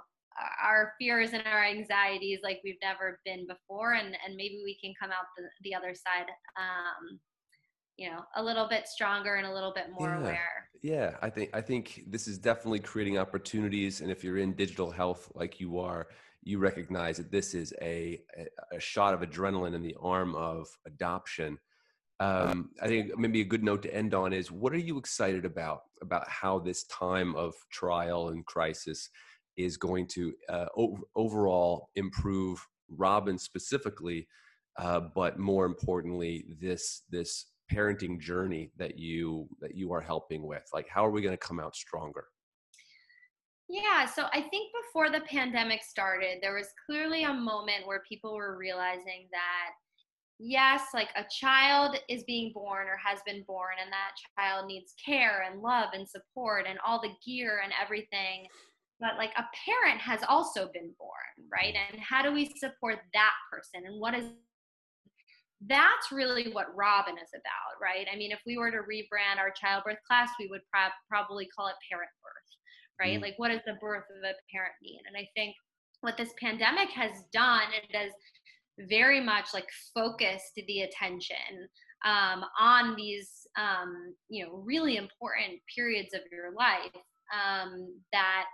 our 0.63 0.93
fears 0.99 1.31
and 1.33 1.43
our 1.45 1.63
anxieties 1.63 2.39
like 2.41 2.59
we've 2.63 2.79
never 2.81 3.19
been 3.23 3.45
before 3.45 3.93
and 3.93 4.17
and 4.25 4.35
maybe 4.35 4.61
we 4.63 4.75
can 4.83 4.91
come 4.99 5.11
out 5.11 5.25
the, 5.37 5.43
the 5.63 5.75
other 5.75 5.93
side 5.93 6.25
um 6.57 7.19
you 7.97 8.09
know 8.09 8.19
a 8.35 8.43
little 8.43 8.67
bit 8.67 8.87
stronger 8.87 9.35
and 9.35 9.45
a 9.45 9.53
little 9.53 9.71
bit 9.71 9.91
more 9.91 10.09
yeah. 10.09 10.19
aware 10.19 10.69
yeah 10.81 11.11
i 11.21 11.29
think 11.29 11.51
i 11.53 11.61
think 11.61 12.01
this 12.07 12.27
is 12.27 12.39
definitely 12.39 12.79
creating 12.79 13.19
opportunities 13.19 14.01
and 14.01 14.09
if 14.09 14.23
you're 14.23 14.39
in 14.39 14.53
digital 14.53 14.89
health 14.89 15.31
like 15.35 15.59
you 15.59 15.77
are 15.77 16.07
you 16.41 16.57
recognize 16.57 17.17
that 17.17 17.31
this 17.31 17.53
is 17.53 17.71
a 17.81 18.19
a 18.71 18.79
shot 18.79 19.13
of 19.13 19.21
adrenaline 19.21 19.75
in 19.75 19.83
the 19.83 19.95
arm 20.01 20.33
of 20.33 20.67
adoption 20.87 21.59
um, 22.19 22.69
I 22.81 22.87
think 22.87 23.17
maybe 23.17 23.41
a 23.41 23.45
good 23.45 23.63
note 23.63 23.81
to 23.83 23.93
end 23.93 24.13
on 24.13 24.33
is 24.33 24.51
what 24.51 24.73
are 24.73 24.77
you 24.77 24.97
excited 24.97 25.45
about 25.45 25.81
about 26.01 26.27
how 26.29 26.59
this 26.59 26.83
time 26.85 27.35
of 27.35 27.53
trial 27.71 28.29
and 28.29 28.45
crisis 28.45 29.09
is 29.57 29.77
going 29.77 30.07
to 30.07 30.33
uh, 30.49 30.65
overall 31.15 31.89
improve 31.95 32.65
Robin 32.89 33.37
specifically, 33.37 34.27
uh, 34.77 35.01
but 35.15 35.39
more 35.39 35.65
importantly, 35.65 36.45
this 36.61 37.03
this 37.09 37.47
parenting 37.71 38.19
journey 38.19 38.71
that 38.77 38.97
you 38.97 39.47
that 39.59 39.75
you 39.75 39.91
are 39.91 40.01
helping 40.01 40.45
with. 40.45 40.63
Like, 40.73 40.87
how 40.87 41.05
are 41.05 41.11
we 41.11 41.21
going 41.21 41.33
to 41.33 41.47
come 41.47 41.59
out 41.59 41.75
stronger? 41.75 42.25
Yeah, 43.69 44.05
so 44.05 44.25
I 44.33 44.41
think 44.41 44.71
before 44.85 45.09
the 45.09 45.21
pandemic 45.21 45.81
started, 45.83 46.39
there 46.41 46.53
was 46.53 46.67
clearly 46.85 47.23
a 47.23 47.33
moment 47.33 47.87
where 47.87 48.03
people 48.07 48.35
were 48.35 48.57
realizing 48.57 49.27
that 49.31 49.71
yes, 50.43 50.81
like 50.93 51.09
a 51.15 51.23
child 51.29 51.97
is 52.09 52.23
being 52.25 52.51
born 52.53 52.87
or 52.87 52.97
has 53.03 53.19
been 53.25 53.43
born, 53.47 53.75
and 53.81 53.91
that 53.91 54.11
child 54.37 54.67
needs 54.67 54.93
care 55.03 55.45
and 55.49 55.61
love 55.61 55.89
and 55.93 56.07
support 56.07 56.65
and 56.69 56.77
all 56.85 57.01
the 57.01 57.13
gear 57.25 57.61
and 57.63 57.73
everything. 57.81 58.45
But 58.99 59.17
like 59.17 59.31
a 59.37 59.45
parent 59.65 60.01
has 60.01 60.19
also 60.27 60.69
been 60.73 60.91
born, 60.99 61.49
right? 61.51 61.73
And 61.73 61.99
how 61.99 62.21
do 62.21 62.31
we 62.31 62.53
support 62.57 62.99
that 63.13 63.33
person? 63.51 63.87
And 63.87 63.99
what 63.99 64.13
is 64.13 64.25
that's 65.65 66.11
really 66.11 66.51
what 66.51 66.75
Robin 66.75 67.15
is 67.15 67.31
about, 67.31 67.79
right? 67.81 68.05
I 68.11 68.17
mean, 68.17 68.31
if 68.31 68.39
we 68.45 68.57
were 68.57 68.69
to 68.69 68.83
rebrand 68.83 69.39
our 69.39 69.51
childbirth 69.55 69.99
class, 70.05 70.29
we 70.37 70.47
would 70.47 70.59
pro- 70.69 70.91
probably 71.07 71.47
call 71.55 71.67
it 71.67 71.75
parent 71.89 72.11
birth, 72.19 72.51
right? 72.99 73.17
Mm. 73.17 73.21
Like, 73.21 73.35
what 73.37 73.47
does 73.47 73.61
the 73.65 73.79
birth 73.79 74.03
of 74.11 74.23
a 74.23 74.35
parent 74.51 74.75
mean? 74.81 74.99
And 75.07 75.15
I 75.15 75.25
think 75.35 75.55
what 76.01 76.17
this 76.17 76.33
pandemic 76.37 76.89
has 76.89 77.23
done, 77.31 77.71
it 77.71 77.95
has 77.95 78.11
very 78.79 79.21
much 79.21 79.47
like 79.53 79.67
focused 79.93 80.53
the 80.55 80.81
attention 80.81 81.67
um, 82.05 82.43
on 82.59 82.95
these 82.95 83.47
um, 83.57 84.13
you 84.29 84.45
know 84.45 84.63
really 84.65 84.97
important 84.97 85.59
periods 85.73 86.13
of 86.13 86.21
your 86.31 86.53
life 86.53 87.03
um, 87.33 87.93
that 88.11 88.45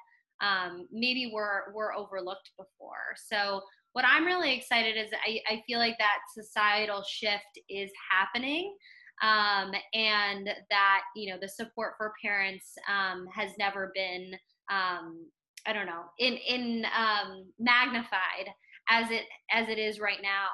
um, 0.41 0.88
maybe 0.91 1.32
were 1.34 1.71
were 1.73 1.93
overlooked 1.93 2.51
before. 2.58 3.15
So 3.15 3.62
what 3.93 4.05
i'm 4.08 4.25
really 4.25 4.53
excited 4.53 4.95
is 4.97 5.12
I, 5.25 5.39
I 5.49 5.63
feel 5.65 5.79
like 5.79 5.97
that 5.97 6.19
societal 6.34 7.03
shift 7.08 7.60
is 7.69 7.91
happening 8.10 8.75
um, 9.21 9.71
and 9.93 10.49
that 10.69 11.01
you 11.15 11.32
know 11.32 11.39
the 11.41 11.49
support 11.49 11.93
for 11.97 12.13
parents 12.23 12.73
um, 12.88 13.27
has 13.34 13.51
never 13.58 13.91
been 13.95 14.32
i 14.69 15.73
don't 15.73 15.88
know 15.88 16.03
in 16.19 16.34
in 16.36 16.86
magnified 17.60 18.49
as 18.89 19.12
it 19.12 19.25
as 19.52 19.69
it 19.69 19.78
is 19.78 19.99
right 19.99 20.21
now. 20.21 20.47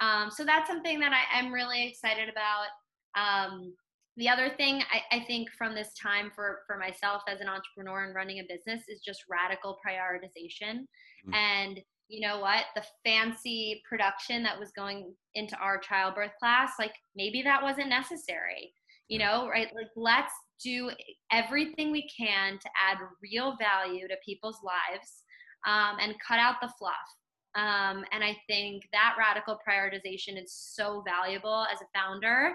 Um, 0.00 0.30
so 0.30 0.44
that's 0.44 0.68
something 0.68 1.00
that 1.00 1.12
I, 1.12 1.38
am 1.38 1.52
really 1.52 1.86
excited 1.86 2.28
about. 2.28 2.66
Um, 3.16 3.72
the 4.18 4.28
other 4.28 4.50
thing 4.56 4.82
I, 4.92 5.16
I, 5.16 5.24
think 5.24 5.48
from 5.56 5.74
this 5.74 5.92
time 6.00 6.30
for 6.34 6.60
for 6.66 6.78
myself 6.78 7.22
as 7.28 7.40
an 7.40 7.48
entrepreneur 7.48 8.04
and 8.04 8.14
running 8.14 8.40
a 8.40 8.42
business 8.42 8.84
is 8.88 9.00
just 9.00 9.24
radical 9.28 9.78
prioritization. 9.86 10.80
Mm-hmm. 10.80 11.34
And 11.34 11.80
you 12.08 12.26
know 12.26 12.38
what, 12.40 12.64
the 12.74 12.84
fancy 13.04 13.82
production 13.88 14.42
that 14.44 14.58
was 14.58 14.70
going 14.76 15.14
into 15.34 15.56
our 15.56 15.78
childbirth 15.78 16.32
class, 16.38 16.72
like 16.78 16.94
maybe 17.16 17.42
that 17.42 17.62
wasn't 17.62 17.88
necessary, 17.88 18.72
you 19.08 19.18
know, 19.18 19.48
right? 19.48 19.68
Like 19.74 19.90
let's 19.96 20.32
do 20.62 20.90
everything 21.32 21.90
we 21.90 22.08
can 22.16 22.58
to 22.58 22.68
add 22.80 22.98
real 23.22 23.56
value 23.58 24.08
to 24.08 24.14
people's 24.24 24.60
lives 24.62 25.24
um, 25.66 25.98
and 26.00 26.14
cut 26.26 26.38
out 26.38 26.56
the 26.62 26.72
fluff. 26.78 26.94
Um, 27.56 28.04
and 28.12 28.22
I 28.22 28.36
think 28.46 28.86
that 28.92 29.14
radical 29.18 29.58
prioritization 29.66 30.40
is 30.42 30.52
so 30.52 31.02
valuable 31.06 31.66
as 31.72 31.80
a 31.80 31.86
founder 31.98 32.52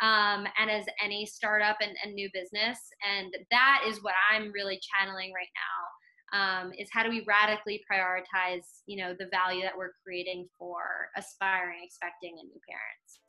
um, 0.00 0.46
and 0.58 0.70
as 0.70 0.84
any 1.02 1.26
startup 1.26 1.76
and, 1.80 1.92
and, 2.04 2.14
new 2.14 2.28
business. 2.32 2.78
And 3.08 3.34
that 3.50 3.82
is 3.86 4.02
what 4.02 4.14
I'm 4.30 4.52
really 4.52 4.80
channeling 4.80 5.32
right 5.32 5.48
now. 5.54 5.80
Um, 6.32 6.72
is 6.76 6.88
how 6.92 7.04
do 7.04 7.10
we 7.10 7.24
radically 7.28 7.82
prioritize, 7.90 8.64
you 8.86 8.96
know, 8.96 9.14
the 9.16 9.26
value 9.30 9.62
that 9.62 9.76
we're 9.76 9.92
creating 10.02 10.48
for 10.58 10.82
aspiring, 11.16 11.80
expecting, 11.84 12.36
and 12.40 12.48
new 12.48 12.60
parents. 12.68 13.20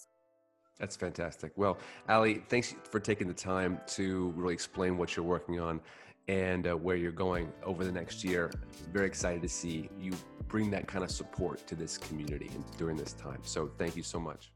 That's 0.79 0.95
fantastic. 0.95 1.51
Well, 1.55 1.77
Ali, 2.09 2.41
thanks 2.49 2.73
for 2.89 2.99
taking 2.99 3.27
the 3.27 3.33
time 3.33 3.79
to 3.87 4.33
really 4.35 4.55
explain 4.55 4.97
what 4.97 5.15
you're 5.15 5.25
working 5.25 5.59
on 5.59 5.81
and 6.27 6.67
uh, 6.67 6.75
where 6.75 6.95
you're 6.95 7.11
going 7.11 7.51
over 7.63 7.83
the 7.83 7.91
next 7.91 8.23
year. 8.23 8.51
Very 8.91 9.05
excited 9.05 9.41
to 9.43 9.49
see 9.49 9.89
you 9.99 10.13
bring 10.55 10.71
that 10.71 10.87
kind 10.87 11.03
of 11.03 11.11
support 11.11 11.67
to 11.67 11.75
this 11.75 11.97
community 11.97 12.49
during 12.77 12.95
this 12.95 13.11
time. 13.11 13.41
So, 13.43 13.69
thank 13.77 13.97
you 13.97 14.03
so 14.03 14.21
much. 14.21 14.53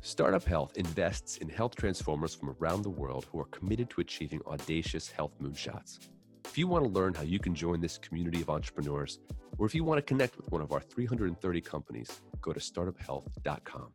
Startup 0.00 0.42
Health 0.42 0.72
invests 0.76 1.36
in 1.36 1.48
health 1.48 1.76
transformers 1.76 2.34
from 2.34 2.56
around 2.58 2.82
the 2.82 2.90
world 2.90 3.26
who 3.30 3.38
are 3.38 3.44
committed 3.44 3.88
to 3.90 4.00
achieving 4.00 4.40
audacious 4.48 5.08
health 5.08 5.34
moonshots. 5.40 6.00
If 6.44 6.58
you 6.58 6.66
want 6.66 6.86
to 6.86 6.90
learn 6.90 7.14
how 7.14 7.22
you 7.22 7.38
can 7.38 7.54
join 7.54 7.80
this 7.80 7.98
community 7.98 8.40
of 8.42 8.50
entrepreneurs, 8.50 9.20
or 9.58 9.66
if 9.66 9.76
you 9.76 9.84
want 9.84 9.98
to 9.98 10.02
connect 10.02 10.36
with 10.36 10.50
one 10.50 10.60
of 10.60 10.72
our 10.72 10.80
330 10.80 11.60
companies, 11.60 12.20
go 12.40 12.52
to 12.52 12.58
startuphealth.com. 12.58 13.92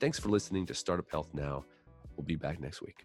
Thanks 0.00 0.18
for 0.18 0.30
listening 0.30 0.64
to 0.64 0.72
Startup 0.72 1.10
Health 1.10 1.28
Now. 1.34 1.66
We'll 2.16 2.24
be 2.24 2.36
back 2.36 2.58
next 2.58 2.80
week. 2.80 3.04